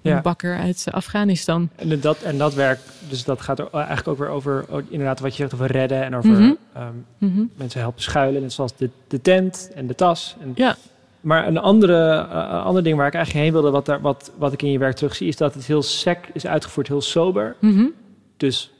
[0.00, 0.16] Ja.
[0.16, 1.68] een bakker uit Afghanistan.
[1.76, 2.78] En dat, en dat werk,
[3.08, 6.04] dus dat gaat er eigenlijk ook weer over, oh, inderdaad, wat je zegt over redden
[6.04, 6.52] en over Mhm.
[6.72, 7.44] ehm, Mhm.
[7.56, 10.36] mensen helpen schuilen, net zoals de, de tent en de tas.
[10.40, 10.76] En, Ja.
[11.20, 12.22] Maar een andere,
[12.64, 14.96] ander ding waar ik eigenlijk heen wilde, wat, daar, wat, wat ik in je werk
[14.96, 17.56] terugzie, is dat het heel sec is uitgevoerd, heel sober.
[17.60, 17.84] Mhm.
[18.36, 18.70] Dus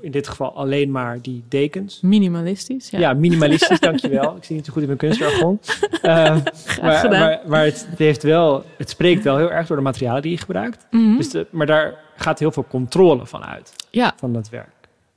[0.00, 2.00] in dit geval alleen maar die dekens.
[2.02, 2.90] Minimalistisch.
[2.90, 4.36] Ja, Ja, minimalistisch, dankjewel.
[4.36, 5.58] Ik zie niet zo goed in mijn kunstjargon.
[6.02, 6.42] Graag
[6.80, 10.30] maar maar, maar het, heeft wel, het spreekt wel heel erg door de materialen die
[10.30, 10.86] je gebruikt.
[10.90, 11.16] Mhm.
[11.16, 14.12] Dus de, maar daar gaat heel veel controle van uit, ja.
[14.16, 14.68] van dat werk.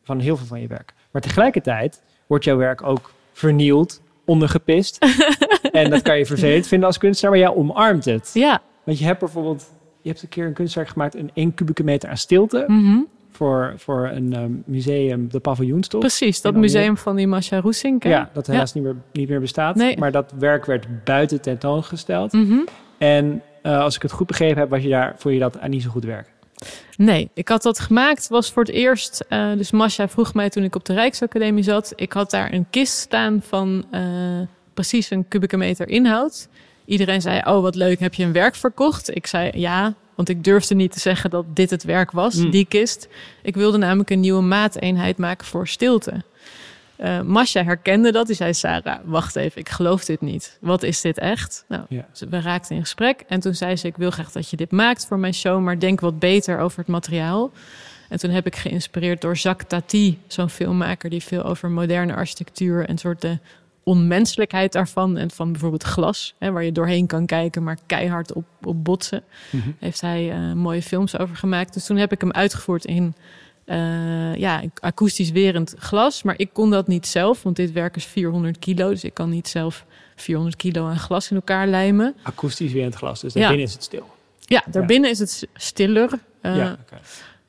[0.04, 0.94] Van heel veel van je werk.
[1.12, 4.98] Maar tegelijkertijd wordt jouw werk ook vernield, ondergepist.
[5.72, 8.32] en dat kan je vervelend vinden als kunstenaar, maar jij omarmt het.
[8.34, 8.62] ja.
[8.84, 12.10] Want je hebt bijvoorbeeld, je hebt een keer een kunstwerk gemaakt, een 1 kubieke meter
[12.10, 12.64] aan stilte.
[12.68, 13.00] Mhm.
[13.40, 16.00] Voor, voor een ehm, museum, de paviljoenstof.
[16.00, 18.04] Precies, dat museum van die Masha Roesink.
[18.04, 18.10] hè?
[18.10, 19.76] Ja, dat helaas Niet, meer, niet meer bestaat.
[19.76, 19.98] Nee.
[19.98, 22.32] Maar dat werk werd buiten tentoongesteld.
[22.34, 22.60] Mhm.
[22.98, 25.70] En eh, als ik het goed begrepen heb, was je daar, vond je dat aan
[25.70, 26.32] niet zo goed werken.
[26.98, 29.26] Nee, ik had dat gemaakt, was voor het eerst.
[29.30, 31.94] eh, dus Masha vroeg mij toen ik op de Rijksacademie zat.
[31.96, 34.02] Ik had daar een kist staan van eh,
[34.74, 36.48] precies een kubieke meter inhoud.
[36.86, 39.16] Iedereen zei: Oh, wat leuk, heb je een werk verkocht?
[39.16, 42.50] Ik zei ja, want ik durfde niet te zeggen dat dit het werk was, Mm.
[42.50, 43.08] die kist.
[43.42, 46.24] Ik wilde namelijk een nieuwe maateenheid maken voor stilte.
[46.96, 48.28] Eh Masha herkende dat.
[48.28, 50.58] Die zei: Sarah, wacht even, ik geloof dit niet.
[50.62, 51.66] Wat is dit echt?
[51.68, 52.06] Nou, Ja.
[52.30, 53.24] we raakten in gesprek.
[53.28, 55.80] En toen zei ze: Ik wil graag dat je dit maakt voor mijn show, maar
[55.80, 57.52] denk wat beter over het materiaal.
[58.10, 62.86] En toen heb ik geïnspireerd door Jacques Tati, zo'n filmmaker die veel over moderne architectuur
[62.88, 63.38] en soort de
[63.84, 68.46] onmenselijkheid daarvan en van bijvoorbeeld glas, hè, waar je doorheen kan kijken, maar keihard op,
[68.64, 69.24] op botsen,
[69.80, 71.74] heeft hij eh, mooie films over gemaakt.
[71.74, 73.14] Dus toen heb ik hem uitgevoerd in
[73.66, 78.06] eh, ja, akoestisch werend glas, maar ik kon dat niet zelf, want dit werk is
[78.06, 82.16] 400 kilo, dus ik kan niet zelf 400 kilo aan glas in elkaar lijmen.
[82.24, 83.40] Akoestisch weer in het glas, dus Ja.
[83.40, 84.10] daarbinnen is het stil.
[84.40, 86.10] Ja, daarbinnen is het stiller.
[86.42, 86.78] eh, ja.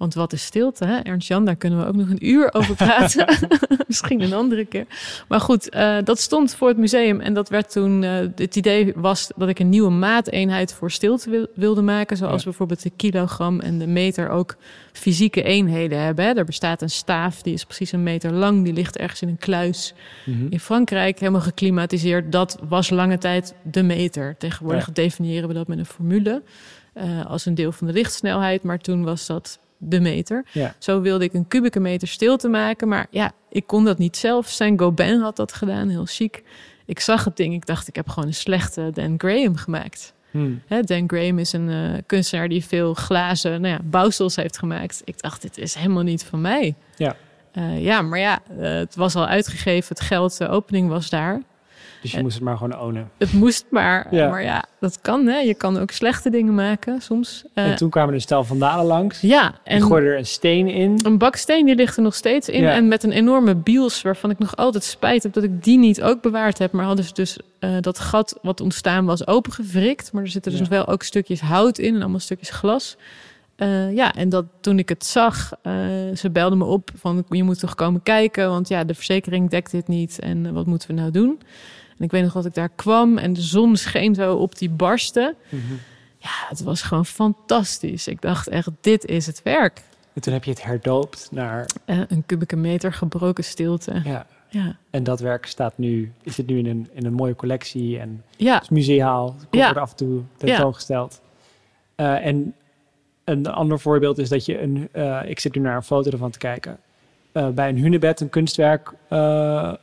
[0.01, 0.96] Want wat is stilte, hè?
[0.98, 3.26] Ernst-Jan, daar kunnen we ook nog een uur over praten.
[3.86, 4.86] Misschien een andere keer.
[5.28, 7.20] Maar goed, eh, dat stond voor het museum.
[7.20, 8.03] En dat werd toen...
[8.05, 12.16] eh, het idee was dat ik een nieuwe maateenheid voor stilte wil- wilde maken.
[12.16, 12.44] Zoals Ja.
[12.44, 14.57] bijvoorbeeld de kilogram en de meter ook
[14.92, 16.24] fysieke eenheden hebben.
[16.24, 16.32] Hè?
[16.32, 18.64] Er bestaat een staaf, die is precies een meter lang.
[18.64, 19.94] Die ligt ergens in een kluis
[20.26, 20.46] Mhm.
[20.51, 21.18] in Frankrijk.
[21.18, 22.32] Helemaal geklimatiseerd.
[22.32, 24.34] Dat was lange tijd de meter.
[24.38, 24.92] Tegenwoordig Ja.
[24.92, 26.42] definiëren we dat met een formule.
[26.92, 28.62] eh, als een deel van de lichtsnelheid.
[28.62, 30.45] Maar toen was dat de meter.
[30.53, 30.74] Ja.
[30.78, 32.89] Zo wilde ik een kubieke meter stilte maken.
[32.89, 34.49] Maar ja, ik kon dat niet zelf.
[34.49, 36.43] Saint-Gobain had dat gedaan, heel chic.
[36.87, 40.14] Ik zag het ding, ik dacht, ik heb gewoon een slechte Dan Graham gemaakt.
[40.31, 40.62] Hmm.
[40.66, 45.03] Hè, Dan Graham is een eh, kunstenaar die veel glazen nou ja, bouwsels heeft gemaakt.
[45.05, 46.74] Ik dacht, dit is helemaal niet van mij.
[46.97, 47.16] Ja.
[47.53, 51.43] Eh, ja, maar ja, eh, het was al uitgegeven, het geld, de opening was daar.
[52.03, 53.11] Dus je moest het maar gewoon ownen.
[53.18, 54.07] Het moest maar.
[54.14, 54.28] Ja.
[54.30, 55.38] Maar ja, dat kan, hè.
[55.38, 57.44] Je kan ook slechte dingen maken soms.
[57.55, 59.20] Eh, en toen kwamen er een stel vandalen langs.
[59.20, 61.01] ja, En en gooiden er een steen in.
[61.05, 62.62] een baksteen die ligt er nog steeds in.
[62.62, 62.72] Ja.
[62.72, 66.03] En met een enorme biels waarvan ik nog altijd spijt heb dat ik die niet
[66.03, 66.72] ook bewaard heb.
[66.72, 70.12] Maar hadden ze dus eh, dat gat wat ontstaan was opengewrikt.
[70.12, 70.68] Maar er zitten dus Ja.
[70.68, 72.96] wel ook stukjes hout in en allemaal stukjes glas.
[73.57, 75.53] Eh, ja, en dat toen ik het zag,
[76.14, 79.70] ze belden me op van je moet toch komen kijken, want ja, de verzekering dekt
[79.70, 81.40] dit niet en wat moeten we nou doen?
[82.01, 84.70] En ik weet nog dat ik daar kwam en de zon scheen zo op die
[84.70, 85.34] barsten.
[85.48, 85.62] Mhm.
[86.18, 88.09] Ja, het was gewoon fantastisch.
[88.09, 89.82] Ik dacht echt, dit is het werk.
[90.12, 91.66] En toen heb je het herdoopt naar...
[91.84, 94.01] Eh, een kubieke meter gebroken stilte.
[94.05, 94.26] Ja.
[94.48, 97.98] Ja, En dat werk staat nu, is het nu in een, in een mooie collectie
[97.98, 99.34] en ja, is museaal.
[99.38, 99.64] Het Ja.
[99.64, 101.20] wordt af en toe tentoongesteld.
[101.94, 102.55] Eh, en
[103.24, 106.30] een ander voorbeeld is dat je een, eh, ik zit nu naar een foto ervan
[106.30, 106.78] te kijken,
[107.32, 108.92] bij een hunebed een kunstwerk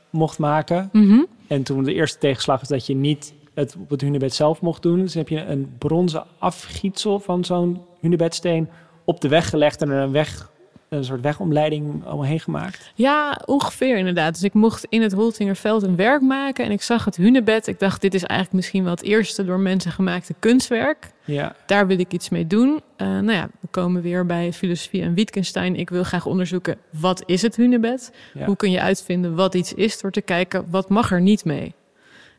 [0.10, 0.90] mocht maken.
[0.92, 1.20] Mhm.
[1.48, 4.82] En toen de eerste tegenslag was dat je niet het op het hunebed zelf mocht
[4.82, 5.00] doen.
[5.00, 8.70] Dus heb je een bronzen afgietsel van zo'n hunebedsteen
[9.06, 10.52] op de weg gelegd en er een weg
[10.90, 12.92] een soort wegomleiding allemaal heen gemaakt?
[12.96, 14.34] Ja, ongeveer inderdaad.
[14.34, 17.68] Dus ik mocht in het Holtingerveld een werk maken en ik zag het hunebed.
[17.68, 21.12] Ik dacht, dit is eigenlijk misschien wel het eerste door mensen gemaakte kunstwerk.
[21.26, 21.56] Ja.
[21.66, 22.82] Daar wil ik iets mee doen.
[22.98, 25.76] Uh, nou ja, we komen weer bij filosofie en Wittgenstein.
[25.76, 28.12] Ik wil graag onderzoeken, wat is het hunebed?
[28.34, 28.46] Ja.
[28.46, 31.76] Hoe kun je uitvinden wat iets is door te kijken, wat mag er niet mee?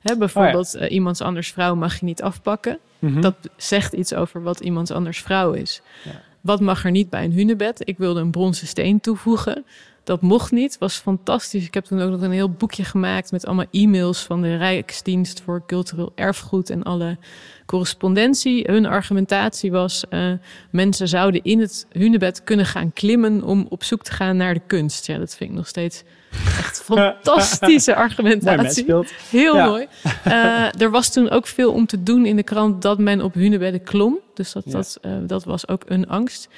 [0.02, 2.78] Hè, bijvoorbeeld, Oh eh, iemands anders vrouw mag je niet afpakken.
[2.98, 3.20] Mhm.
[3.20, 5.82] Dat zegt iets over wat iemands anders vrouw is.
[6.04, 6.10] Ja.
[6.40, 7.80] Wat mag er niet bij een hunebed?
[7.84, 9.64] Ik wilde een bronzen steen toevoegen.
[10.04, 10.78] Dat mocht niet.
[10.78, 11.66] Was fantastisch.
[11.66, 15.40] Ik heb toen ook nog een heel boekje gemaakt met allemaal e-mails van de Rijksdienst
[15.40, 17.16] voor Cultureel Erfgoed en alle
[17.66, 18.64] correspondentie.
[18.66, 20.32] Hun argumentatie was: eh,
[20.70, 24.62] mensen zouden in het hunebed kunnen gaan klimmen om op zoek te gaan naar de
[24.66, 25.06] kunst.
[25.06, 28.94] Ja, dat vind ik nog steeds echt fantastische argumentatie.
[29.30, 29.66] Heel Ja.
[29.66, 29.86] mooi.
[30.24, 33.34] Eh, er was toen ook veel om te doen in de krant dat men op
[33.34, 34.18] hunebedden klom.
[34.34, 34.72] Dus dat, Ja.
[34.72, 36.48] dat, eh, dat was ook een angst.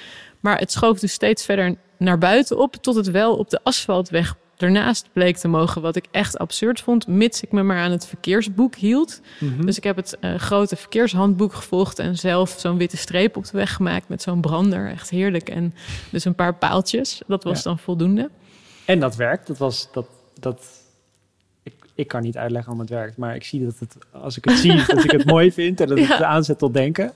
[0.40, 4.34] Maar het schoof dus steeds verder naar buiten op, tot het wel op de asfaltweg
[4.56, 5.82] ernaast bleek te mogen.
[5.82, 9.20] Wat ik echt absurd vond, mits ik me maar aan het verkeersboek hield.
[9.38, 9.66] Mhm.
[9.66, 13.50] Dus ik heb het eh, grote verkeershandboek gevolgd en zelf zo'n witte streep op de
[13.56, 14.90] weg gemaakt met zo'n brander.
[14.90, 15.48] Echt heerlijk.
[15.48, 15.74] En
[16.10, 17.20] dus een paar paaltjes.
[17.26, 17.62] Dat was Ja.
[17.64, 18.30] dan voldoende.
[18.90, 19.46] En dat werkt.
[19.46, 20.06] Dat was dat.
[20.40, 20.64] dat
[21.62, 24.44] ik, ik kan niet uitleggen waarom het werkt, maar ik zie dat het, als ik
[24.44, 26.24] het zie, dat ik het mooi vind en dat het Ja.
[26.24, 27.12] aanzet tot denken.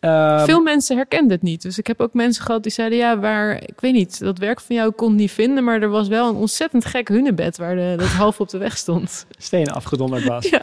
[0.00, 1.62] Ehm, Veel mensen herkenden het niet.
[1.62, 4.60] Dus ik heb ook mensen gehad die zeiden: Ja, waar, ik weet niet, dat werk
[4.60, 5.64] van jou kon niet vinden.
[5.64, 8.76] Maar er was wel een ontzettend gek hunebed waar de, dat half op de weg
[8.76, 9.26] stond.
[9.38, 10.48] stenen afgedonderd was.
[10.48, 10.62] Ja,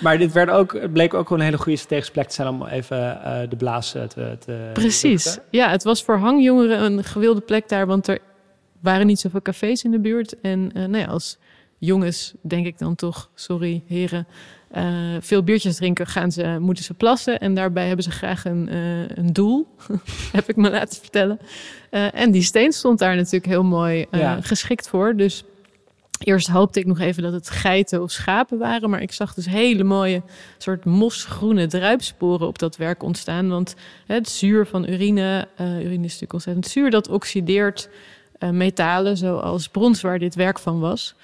[0.00, 2.48] Maar dit werd ook, het bleek ook wel een hele goede strategische plek te zijn
[2.48, 5.38] om even eh, de blaas eh, te, te precies.
[5.50, 8.18] Ja, het was voor hangjongeren een gewilde plek daar, want er
[8.80, 10.40] waren niet zoveel cafés in de buurt.
[10.40, 11.38] En eh, nou ja, als
[11.78, 14.26] jongens denk ik dan toch, sorry heren,
[14.70, 14.84] eh,
[15.20, 17.38] veel biertjes drinken, gaan ze, moeten ze plassen.
[17.38, 19.66] En daarbij hebben ze graag een, eh, een doel,
[20.32, 21.38] heb ik me laten vertellen.
[21.90, 24.40] En die steen stond daar natuurlijk heel mooi Ja.
[24.40, 25.16] geschikt voor.
[25.16, 25.44] Dus
[26.18, 28.90] eerst hoopte ik nog even dat het geiten of schapen waren.
[28.90, 30.22] Maar ik zag dus hele mooie
[30.58, 33.48] soort mosgroene druipsporen op dat werk ontstaan.
[33.48, 33.74] Want
[34.06, 37.88] het zuur van urine, urine is natuurlijk ontzettend zuur, dat oxideert
[38.40, 41.14] eh, metalen zoals brons waar dit werk van was.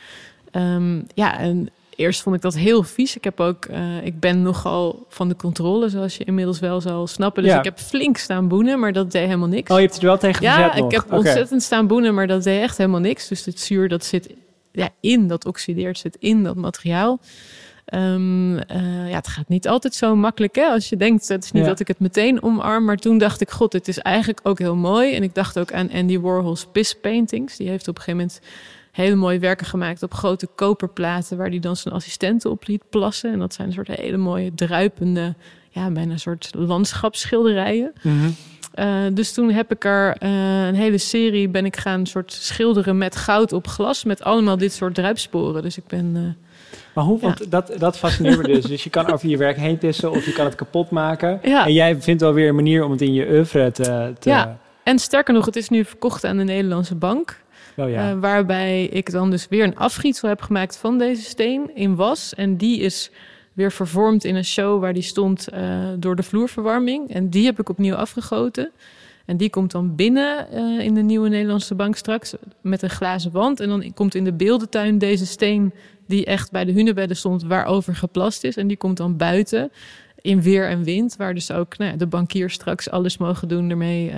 [0.51, 3.17] Ehm, ja, en eerst vond ik dat heel vies.
[3.17, 7.07] Ik heb ook, eh, ik ben nogal van de controle, zoals je inmiddels wel zal
[7.07, 7.43] snappen.
[7.43, 7.59] Dus Ja.
[7.59, 9.71] ik heb flink staan boenen, maar dat deed helemaal niks.
[9.71, 10.93] Oh, je hebt het er wel tegen Ja, ik nog.
[10.93, 13.29] heb ontzettend staan boenen, maar dat deed echt helemaal niks.
[13.29, 14.35] Dus het zuur dat zit
[14.73, 17.19] ja, in, dat oxideert, zit in dat materiaal.
[17.87, 20.55] Ehm, eh, ja, het gaat niet altijd zo makkelijk.
[20.55, 20.65] Hè?
[20.65, 21.69] Als je denkt, het is niet Ja.
[21.69, 22.85] dat ik het meteen omarm.
[22.85, 25.15] Maar toen dacht ik, god, het is eigenlijk ook heel mooi.
[25.15, 27.57] En ik dacht ook aan Andy Warhol's Piss Paintings.
[27.57, 28.41] Die heeft op een gegeven moment
[28.93, 31.37] hele mooie werken gemaakt op grote koperplaten...
[31.37, 33.33] waar hij dan zijn assistenten op liet plassen.
[33.33, 35.35] En dat zijn een soort hele mooie druipende...
[35.71, 37.93] ja, bijna een soort landschapsschilderijen.
[38.03, 38.29] Mhm.
[38.75, 42.99] Eh, dus toen heb ik er eh, een hele serie ben ik gaan soort schilderen
[42.99, 45.63] met goud op glas met allemaal dit soort druipsporen.
[45.63, 46.37] Dus ik ben
[46.97, 48.65] Maar hoe, want dat, dat fascineert me dus.
[48.65, 51.41] Dus je kan over je werk heen pissen of je kan het kapot maken.
[51.43, 51.67] Ja.
[51.67, 54.13] En jij vindt wel weer een manier om het in je oeuvre te...
[54.19, 54.59] te Ja.
[54.83, 57.41] en sterker nog, het is nu verkocht aan de Nederlandse bank,
[57.77, 58.11] Oh ja.
[58.11, 62.35] eh, waarbij ik dan dus weer een afgietsel heb gemaakt van deze steen in was
[62.35, 63.11] en die is
[63.53, 65.61] weer vervormd in een show waar die stond eh,
[65.99, 68.71] door de vloerverwarming en die heb ik opnieuw afgegoten.
[69.27, 73.31] En die komt dan binnen eh, in de nieuwe Nederlandse bank straks met een glazen
[73.33, 73.61] wand.
[73.61, 75.73] En dan komt in de beeldentuin deze steen
[76.07, 78.57] die echt bij de hunebedden stond, waarover geplast is.
[78.57, 79.71] En die komt dan buiten
[80.21, 83.71] in weer en wind, waar dus ook nou ja, de bankiers straks alles mogen doen
[83.71, 84.11] ermee.
[84.11, 84.17] eh.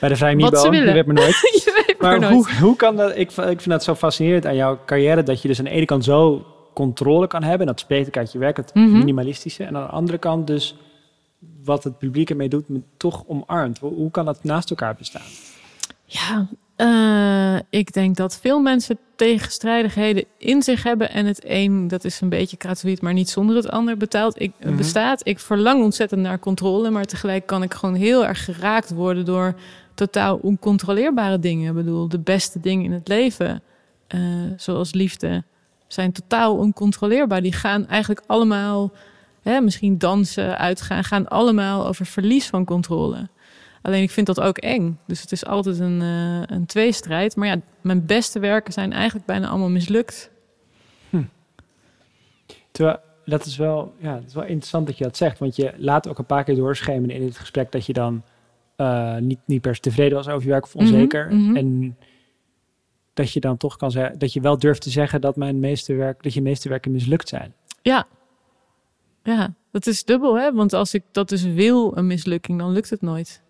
[0.00, 0.94] Bij de Mibo, ze je willen.
[0.94, 1.34] weet maar nooit.
[1.64, 2.46] je weet maar, Maar nooit.
[2.50, 3.10] hoe, hoe kan dat?
[3.10, 5.84] Ik, ik vind dat zo fascinerend aan jouw carrière, dat je dus aan de ene
[5.84, 6.44] kant zo
[6.74, 8.98] controle kan hebben, en dat spreekt ook uit je werk, het Mhm.
[8.98, 10.76] minimalistische, en aan de andere kant dus
[11.64, 13.78] wat het publiek ermee doet, me toch omarmt.
[13.78, 15.22] Hoe, hoe kan dat naast elkaar bestaan?
[16.04, 21.10] Ja, eh, ik denk dat veel mensen tegenstrijdigheden in zich hebben.
[21.10, 24.40] En het een, dat is een beetje kratoïd, maar niet zonder het ander betaalt.
[24.40, 24.76] Ik, Mhm.
[24.76, 25.20] bestaat.
[25.26, 26.90] Ik verlang ontzettend naar controle.
[26.90, 29.54] Maar tegelijk kan ik gewoon heel erg geraakt worden door
[29.94, 31.68] totaal oncontroleerbare dingen.
[31.68, 33.62] Ik bedoel, de beste dingen in het leven,
[34.06, 34.20] eh,
[34.56, 35.44] zoals liefde,
[35.86, 37.42] zijn totaal oncontroleerbaar.
[37.42, 38.92] Die gaan eigenlijk allemaal,
[39.50, 43.28] hè, misschien dansen, uitgaan, gaan allemaal over verlies van controle.
[43.82, 44.98] Alleen ik vind dat ook eng.
[45.06, 47.36] Dus het is altijd een, eh, een tweestrijd.
[47.36, 50.30] Maar ja, mijn beste werken zijn eigenlijk bijna allemaal mislukt.
[52.70, 55.72] Terwijl, dat is wel, ja, het is wel interessant dat je dat zegt, want je
[55.76, 58.22] laat ook een paar keer doorschemeren in het gesprek dat je dan
[58.76, 61.26] eh, niet, niet per se tevreden was over je werk of onzeker.
[61.26, 61.56] Mhm, mhm.
[61.56, 61.96] En
[63.14, 65.94] dat je dan toch kan zeggen, dat je wel durft te zeggen dat mijn meeste
[65.94, 67.54] werk, dat je meeste werken mislukt zijn.
[67.82, 68.06] Ja.
[69.22, 70.52] Ja, dat is dubbel, hè?
[70.52, 73.42] Want als ik dat dus wil, een mislukking, dan lukt het nooit.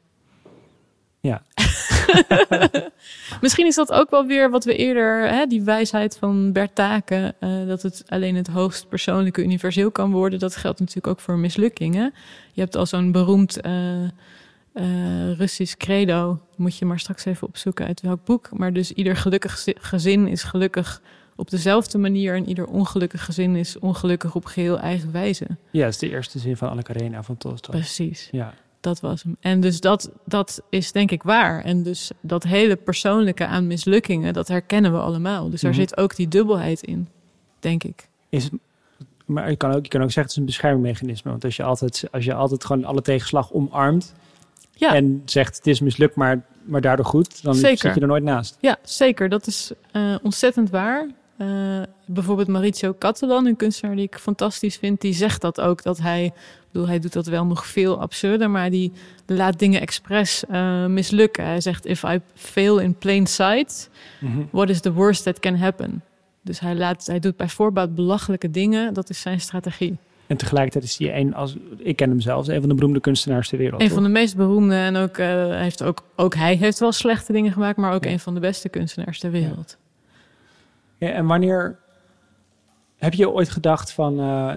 [1.20, 1.42] Ja.
[3.40, 7.34] Misschien is dat ook wel weer wat we eerder, hè, die wijsheid van Bert Taken,
[7.40, 10.38] eh, dat het alleen het hoogst persoonlijke universeel kan worden.
[10.38, 12.14] Dat geldt natuurlijk ook voor mislukkingen.
[12.52, 14.10] Je hebt al zo'n beroemd eh, eh,
[15.38, 18.48] Russisch credo, moet je maar straks even opzoeken uit welk boek.
[18.52, 21.02] Maar dus ieder gelukkig zi- gezin is gelukkig
[21.40, 25.46] op dezelfde manier en ieder ongelukkig gezin is ongelukkig op geheel eigen wijze.
[25.70, 27.74] Ja, dat is de eerste zin van Anne Karenina van Tolstoy.
[27.74, 28.28] Precies.
[28.32, 28.54] Ja.
[28.80, 29.36] Dat was hem.
[29.40, 31.64] En dus dat, dat is denk ik waar.
[31.64, 35.50] En dus dat hele persoonlijke aan mislukkingen, dat herkennen we allemaal.
[35.50, 35.80] Dus daar Mhm.
[35.80, 37.08] zit ook die dubbelheid in,
[37.58, 38.08] denk ik.
[38.28, 38.52] Is het,
[39.24, 41.30] maar je kan, ook, je kan ook zeggen het is een beschermingsmechanisme.
[41.30, 44.14] Want als je altijd, als je altijd gewoon alle tegenslag omarmt
[44.72, 44.94] Ja.
[44.94, 47.78] en zegt het is mislukt, maar, maar daardoor goed, dan Zeker.
[47.78, 48.56] zit je er nooit naast.
[48.60, 49.28] Ja, zeker.
[49.28, 51.06] Dat is eh, ontzettend waar.
[51.40, 51.46] Eh,
[52.06, 55.82] bijvoorbeeld Maurizio Cattelan, een kunstenaar die ik fantastisch vind, die zegt dat ook.
[55.82, 56.32] Dat hij, ik
[56.72, 58.92] bedoel, hij doet dat wel nog veel absurder, maar die
[59.26, 61.44] laat dingen expres eh, mislukken.
[61.44, 64.40] Hij zegt: If I fail in plain sight, Mhm.
[64.50, 66.02] what is the worst that can happen?
[66.42, 68.94] Dus hij, laat, hij doet bij voorbaat belachelijke dingen.
[68.94, 69.96] Dat is zijn strategie.
[70.26, 73.48] En tegelijkertijd is hij een, als, ik ken hem zelfs, een van de beroemde kunstenaars
[73.48, 73.80] ter wereld.
[73.80, 73.94] Een toch?
[73.96, 77.32] van de meest beroemde en ook, eh, hij heeft ook, ook hij heeft wel slechte
[77.32, 78.10] dingen gemaakt, maar ook Ja.
[78.10, 79.76] een van de beste kunstenaars ter wereld.
[79.78, 79.79] Ja,
[81.08, 81.78] en wanneer
[82.98, 84.52] heb je ooit gedacht van eh,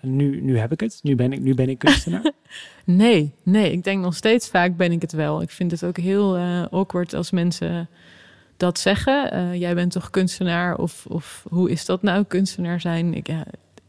[0.00, 2.30] nu, nu heb ik het, nu ben ik, nu ben ik kunstenaar?
[2.84, 5.42] Nee, nee, ik denk nog steeds vaak ben ik het wel.
[5.42, 7.88] Ik vind het ook heel eh, awkward als mensen
[8.56, 9.30] dat zeggen.
[9.32, 10.76] Eh, jij bent toch kunstenaar?
[10.76, 13.14] Of, of hoe is dat nou, kunstenaar zijn?
[13.14, 13.44] Ik, ja,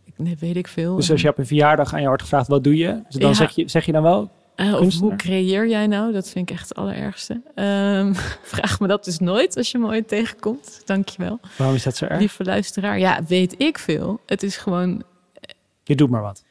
[0.06, 0.96] ik, nee, weet ik veel.
[0.96, 3.30] dus als je op een verjaardag aan je wordt gevraagd wat doe je, dus dan
[3.30, 3.36] Ja.
[3.36, 6.14] zeg, je, zeg je dan wel Eh, of hoe creëer jij nou?
[6.14, 7.42] Dat vind ik echt het allerergste.
[7.56, 8.14] Ehm,
[8.54, 10.82] vraag me dat dus nooit als je me ooit tegenkomt.
[10.86, 11.40] Dankjewel.
[11.58, 12.20] waarom is dat zo erg?
[12.20, 13.00] Lieve luisteraar.
[13.00, 14.20] Ja, weet ik veel.
[14.26, 15.04] Het is gewoon
[15.84, 16.44] Je doet maar wat.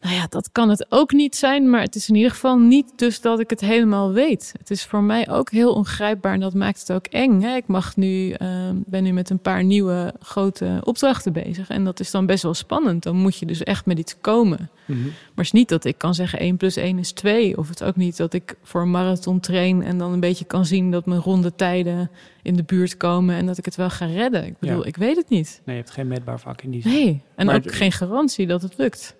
[0.00, 2.92] Nou ja, dat kan het ook niet zijn, maar het is in ieder geval niet
[2.96, 4.54] dus dat ik het helemaal weet.
[4.58, 7.40] Het is voor mij ook heel ongrijpbaar en dat maakt het ook eng.
[7.40, 7.56] Hè?
[7.56, 12.00] Ik mag nu, ehm, ben nu met een paar nieuwe grote opdrachten bezig en dat
[12.00, 13.02] is dan best wel spannend.
[13.02, 14.70] Dan moet je dus echt met iets komen.
[14.86, 14.96] Maar
[15.34, 17.58] het is niet dat ik kan zeggen 1 plus 1 is 2.
[17.58, 20.64] Of het ook niet dat ik voor een marathon train en dan een beetje kan
[20.66, 22.10] zien dat mijn rondetijden
[22.42, 24.46] in de buurt komen en dat ik het wel ga redden.
[24.46, 24.84] Ik bedoel, Ja.
[24.84, 25.60] ik weet het niet.
[25.64, 26.92] Nee, je hebt geen meetbaar vak in die zin.
[26.92, 29.18] Nee, en Maar ook geen garantie dat het lukt.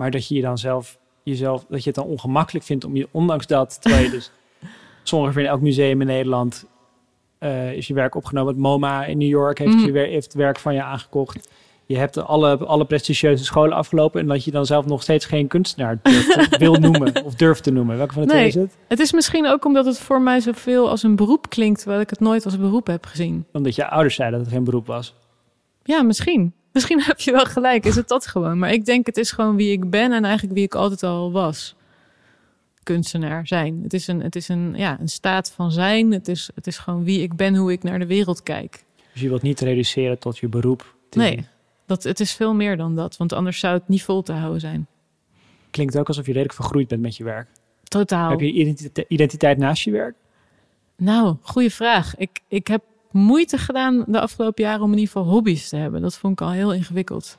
[0.00, 3.08] Maar dat je je dan zelf, jezelf, dat je het dan ongemakkelijk vindt om je,
[3.10, 4.32] ondanks dat, terwijl je dus,
[5.12, 6.66] ongeveer in elk museum in Nederland
[7.38, 8.52] eh, is je werk opgenomen.
[8.52, 9.84] Het MoMA in New York heeft, Mm.
[9.86, 11.48] je heeft werk van je aangekocht.
[11.86, 15.46] Je hebt alle, alle prestigieuze scholen afgelopen en dat je dan zelf nog steeds geen
[15.46, 17.96] kunstenaar durft, wil noemen of durft te noemen.
[17.96, 18.76] Welke van de twee is het?
[18.88, 22.10] Het is misschien ook omdat het voor mij zoveel als een beroep klinkt, terwijl ik
[22.10, 23.46] het nooit als beroep heb gezien.
[23.52, 25.14] Omdat je ouders zeiden dat het geen beroep was.
[25.82, 26.52] Ja, misschien.
[26.72, 28.58] Misschien heb je wel gelijk, is het dat gewoon.
[28.58, 31.32] Maar ik denk het is gewoon wie ik ben en eigenlijk wie ik altijd al
[31.32, 31.74] was.
[32.82, 33.80] Kunstenaar zijn.
[33.82, 36.12] Het is een, het is een, ja, een staat van zijn.
[36.12, 38.84] Het is, het is gewoon wie ik ben, hoe ik naar de wereld kijk.
[39.12, 40.94] Dus je wilt niet reduceren tot je beroep.
[41.10, 41.46] Nee,
[41.86, 43.16] dat, het is veel meer dan dat.
[43.16, 44.86] Want anders zou het niet vol te houden zijn.
[45.70, 47.48] Klinkt ook alsof je redelijk vergroeid bent met je werk.
[47.82, 48.30] Totaal.
[48.30, 50.14] Heb je identiteit, identiteit naast je werk?
[50.96, 52.16] Nou, goede vraag.
[52.16, 52.82] Ik, ik heb
[53.12, 56.02] moeite gedaan de afgelopen jaren om in ieder geval hobby's te hebben.
[56.02, 57.38] Dat vond ik al heel ingewikkeld.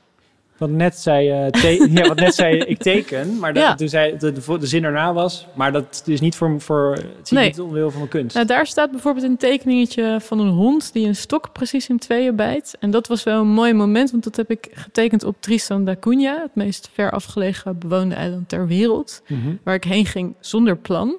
[0.56, 1.24] Want net zei
[1.94, 3.74] ja, want net zei ik teken, maar Ja.
[3.74, 7.30] toen zei, de, de, de zin erna was, maar dat is niet voor, voor het
[7.30, 7.46] Nee.
[7.46, 8.34] niet onderdeel van mijn kunst.
[8.34, 12.36] Nou, daar staat bijvoorbeeld een tekeningetje van een hond die een stok precies in tweeën
[12.36, 12.76] bijt.
[12.80, 15.96] En dat was wel een mooi moment, want dat heb ik getekend op Tristan da
[16.00, 19.22] Cunha, het meest ver afgelegen bewoonde eiland ter wereld.
[19.28, 19.54] Mhm.
[19.62, 21.16] Waar ik heen ging zonder plan.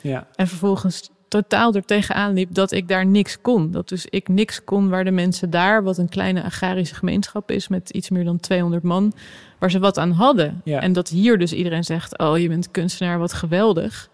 [0.00, 1.10] Ja, En vervolgens
[1.42, 3.70] totaal er tegenaan liep dat ik daar niks kon.
[3.70, 7.68] Dat dus ik niks kon waar de mensen daar, wat een kleine agrarische gemeenschap is
[7.68, 9.12] met iets meer dan 200 man,
[9.58, 10.60] waar ze wat aan hadden.
[10.64, 10.80] Ja.
[10.80, 14.08] En dat hier dus iedereen zegt, oh je bent kunstenaar, wat geweldig.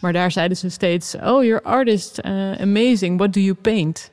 [0.00, 4.10] Maar daar zeiden ze steeds, oh you're artist, eh, amazing, what do you paint?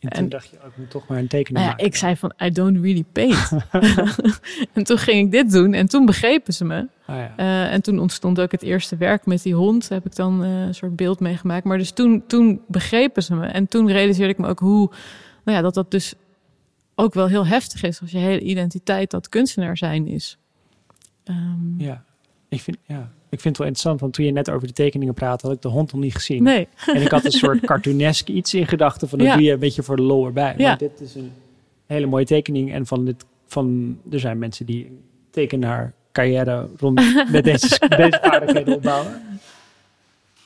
[0.00, 1.86] En toen En- dacht je, oh, ik moet toch maar een tekening Nou ja, maken.
[1.86, 3.50] ik zei van, I don't really paint.
[4.74, 6.86] en toen ging ik dit doen en toen begrepen ze me.
[7.06, 7.32] Ah, ja.
[7.36, 9.88] Eh, en toen ontstond ook het eerste werk met die hond.
[9.88, 11.64] Daar heb ik dan eh, een soort beeld meegemaakt.
[11.64, 13.46] Maar dus toen, toen begrepen ze me.
[13.46, 14.90] En toen realiseerde ik me ook hoe...
[15.44, 16.14] Nou ja, dat dat dus
[16.94, 18.00] ook wel heel heftig is...
[18.00, 20.38] als je hele identiteit dat kunstenaar zijn is.
[21.24, 22.04] Ehm, ja.
[22.48, 23.12] Ik, vind, ja.
[23.30, 25.62] Ik vind het wel interessant, want toen je net over de tekeningen praatte, had ik
[25.62, 26.42] de hond nog niet gezien.
[26.42, 29.34] Nee, En ik had een soort cartoonesk iets in gedachten van, dat Ja.
[29.34, 30.54] doe je een beetje voor de lol erbij.
[30.56, 30.68] Ja.
[30.68, 31.32] Maar dit is een
[31.86, 35.00] hele mooie tekening en van dit, van, er zijn mensen die een
[35.30, 37.00] tekenaar carrière rond
[37.32, 39.22] met deze, deze vaardigheden opbouwen.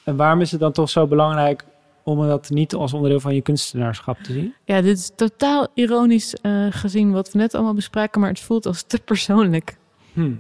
[0.04, 1.64] En waarom is het dan toch zo belangrijk
[2.02, 4.54] om dat niet als onderdeel van je kunstenaarschap te zien?
[4.64, 8.20] ja, dit is totaal ironisch eh, gezien wat we net allemaal bespraken...
[8.20, 9.76] maar het voelt als te persoonlijk.
[10.12, 10.32] Hm.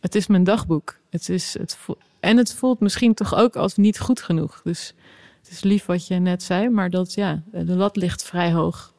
[0.00, 0.96] Het is mijn dagboek.
[1.14, 1.78] Het is, het
[2.20, 4.60] en het voelt misschien toch ook als niet goed genoeg.
[4.62, 4.94] Dus
[5.42, 8.92] het is lief wat je net zei, maar dat ja, de lat ligt vrij hoog.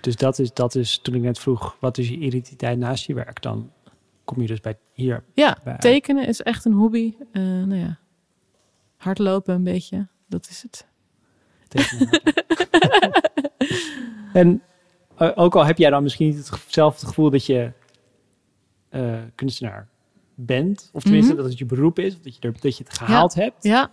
[0.00, 3.14] Dus dat is, dat is toen ik net vroeg, wat is je identiteit naast je
[3.14, 3.42] werk?
[3.42, 3.70] Dan
[4.24, 5.24] kom je dus bij hier.
[5.34, 7.14] Ja, bij- tekenen is echt een hobby.
[7.32, 7.98] Eh nou ja,
[8.96, 10.86] hardlopen een beetje, dat is het.
[11.68, 12.08] tekenen.
[14.32, 14.62] en
[15.16, 17.72] eh, ook al heb jij dan misschien niet het ge- zelf het gevoel dat je
[18.88, 19.88] eh, kunstenaar
[20.40, 21.40] bent, of tenminste Mhm.
[21.42, 23.62] dat het je beroep is, of dat je, er, dat je het gehaald hebt.
[23.64, 23.90] Ja,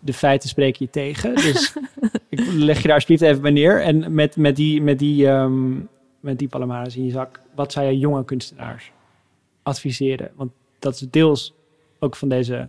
[0.00, 1.34] De feiten spreken je tegen.
[1.34, 1.76] Dus
[2.28, 3.82] ik leg je daar alsjeblieft even bij neer.
[3.82, 5.72] En met, met die, met die, ehm
[6.20, 8.92] met die palamares in je zak, wat zou je jonge kunstenaars
[9.62, 10.30] adviseren?
[10.34, 11.54] Want dat is deels
[11.98, 12.68] ook van deze,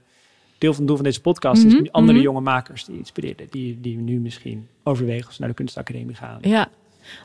[0.58, 2.28] deel van het doel van deze podcast, Mhm, is nu andere mhm.
[2.28, 6.38] jonge makers die inspireren, die, die nu misschien overwegen of ze naar de kunstacademie gaan.
[6.42, 6.70] Ja.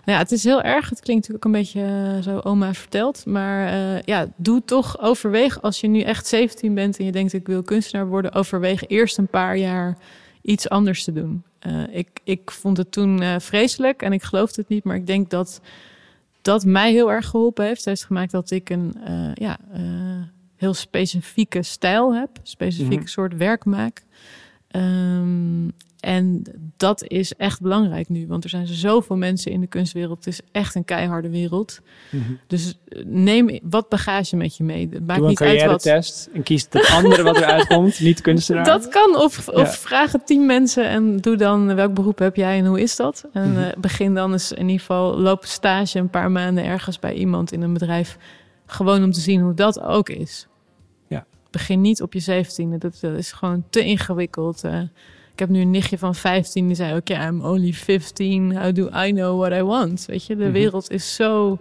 [0.05, 0.89] Ja, het is heel erg.
[0.89, 3.27] Het klinkt natuurlijk een beetje eh, zo oma vertelt.
[3.27, 7.33] Maar eh, ja, doe toch overweeg als je nu echt 17 bent en je denkt
[7.33, 8.33] ik wil kunstenaar worden.
[8.33, 9.99] Overweeg eerst een paar jaar
[10.43, 11.43] iets anders te doen.
[11.59, 14.85] Eh, ik, ik vond het toen vreselijk en ik geloofde het niet.
[14.85, 15.61] Maar ik denk dat
[16.43, 17.77] dat mij heel erg geholpen heeft.
[17.77, 18.95] Het heeft gemaakt dat ik een
[19.35, 19.59] ja,
[20.57, 22.31] heel specifieke stijl heb.
[22.43, 23.07] Specifiek Mhm.
[23.07, 24.03] soort werk maak.
[24.71, 25.69] Ehm,
[26.01, 26.43] en
[26.77, 30.17] dat is echt belangrijk nu, want er zijn zoveel mensen in de kunstwereld.
[30.17, 31.81] Het is echt een keiharde wereld.
[32.11, 32.33] Mhm.
[32.47, 34.89] Dus eh, neem wat bagage met je mee.
[34.91, 35.83] Het maakt Doe een niet uit wat.
[35.83, 38.65] test en kies het andere wat eruit komt, niet kunstenaar.
[38.65, 39.67] Dat kan, of, of Ja.
[39.67, 43.25] vraag het tien mensen en doe dan welk beroep heb jij en hoe is dat?
[43.33, 43.61] En Mhm.
[43.63, 47.53] eh, begin dan eens in ieder geval, loop stage een paar maanden ergens bij iemand
[47.53, 48.17] in een bedrijf.
[48.67, 50.47] Gewoon om te zien hoe dat ook is.
[51.09, 51.25] Ja.
[51.51, 54.65] Begin niet op je zeventiende, dat, dat is gewoon te ingewikkeld.
[54.65, 54.81] eh.
[55.41, 58.75] Ik heb nu een nichtje van 15 die zei ook, ja, I'm only 15, how
[58.75, 60.05] do I know what I want?
[60.07, 60.53] Weet je, de Mhm.
[60.53, 61.59] wereld is zo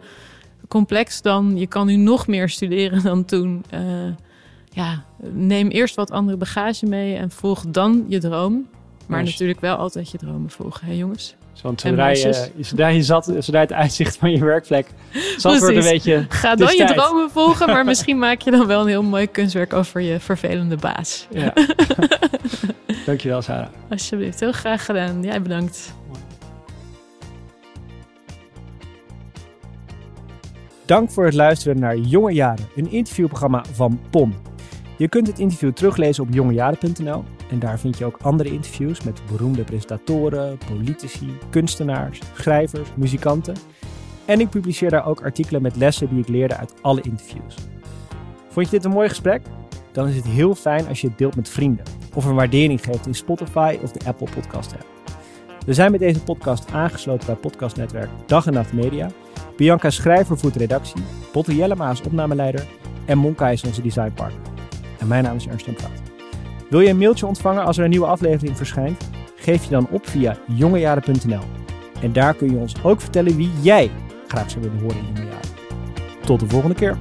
[0.68, 3.64] complex dan, je kan nu nog meer studeren dan toen.
[3.70, 3.82] Eh,
[4.72, 5.04] ja,
[5.34, 8.68] neem eerst wat andere bagage mee en volg dan je droom.
[9.08, 9.32] Maar Nice.
[9.32, 11.36] natuurlijk wel altijd je dromen volgen, hè jongens?
[11.62, 14.88] Want zodra je, zodra je zat, zodra het uitzicht van je werkplek
[15.38, 15.92] zat wordt een Precies.
[15.92, 16.26] beetje...
[16.30, 19.74] Ga dan je dromen volgen, maar misschien maak je dan wel een heel mooi kunstwerk
[19.74, 21.28] over je vervelende baas.
[21.30, 21.54] Ja.
[23.06, 23.68] Dankjewel, Sarah.
[23.90, 25.24] Alsjeblieft, heel graag gedaan.
[25.24, 25.94] Jij bedankt.
[30.86, 34.36] Dank voor het luisteren naar Jonge Jaren, een interviewprogramma van POM.
[34.98, 39.22] Je kunt het interview teruglezen op jongejaren.nl en daar vind je ook andere interviews met
[39.32, 43.56] beroemde presentatoren, politici, kunstenaars, schrijvers, muzikanten.
[44.26, 47.56] En ik publiceer daar ook artikelen met lessen die ik leerde uit alle interviews.
[48.50, 49.42] Vond je dit een mooi gesprek?
[49.92, 53.08] Dan is het heel fijn als je het deelt met vrienden of een waardering geeft
[53.08, 54.86] in Spotify of de Apple Podcast app.
[55.66, 59.10] We zijn met deze podcast aangesloten bij podcastnetwerk Dag en Nacht Media.
[59.58, 61.02] Bianca Schrijver voert redactie,
[61.34, 62.68] Botte Jellema is opnameleider
[63.06, 64.42] en Monka is onze designpartner.
[65.00, 66.09] En mijn naam is Ernst Praat.
[66.70, 69.10] Wil je een mailtje ontvangen als er een nieuwe aflevering verschijnt?
[69.36, 71.44] Geef je dan op via jongejaren.nl.
[72.02, 73.92] En daar kun je ons ook vertellen wie jij
[74.28, 75.50] graag zou willen horen in Jonge Jaren.
[76.26, 76.98] Tot de volgende keer.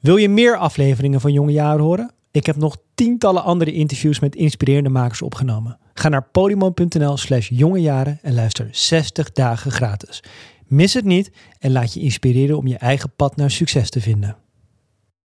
[0.00, 2.10] Wil je meer afleveringen van Jonge Jaren horen?
[2.30, 5.78] Ik heb nog tientallen andere interviews met inspirerende makers opgenomen.
[5.94, 10.22] Ga naar podimo.nl slash jongejaren en luister 60 dagen gratis.
[10.66, 14.36] Mis het niet en laat je inspireren om je eigen pad naar succes te vinden.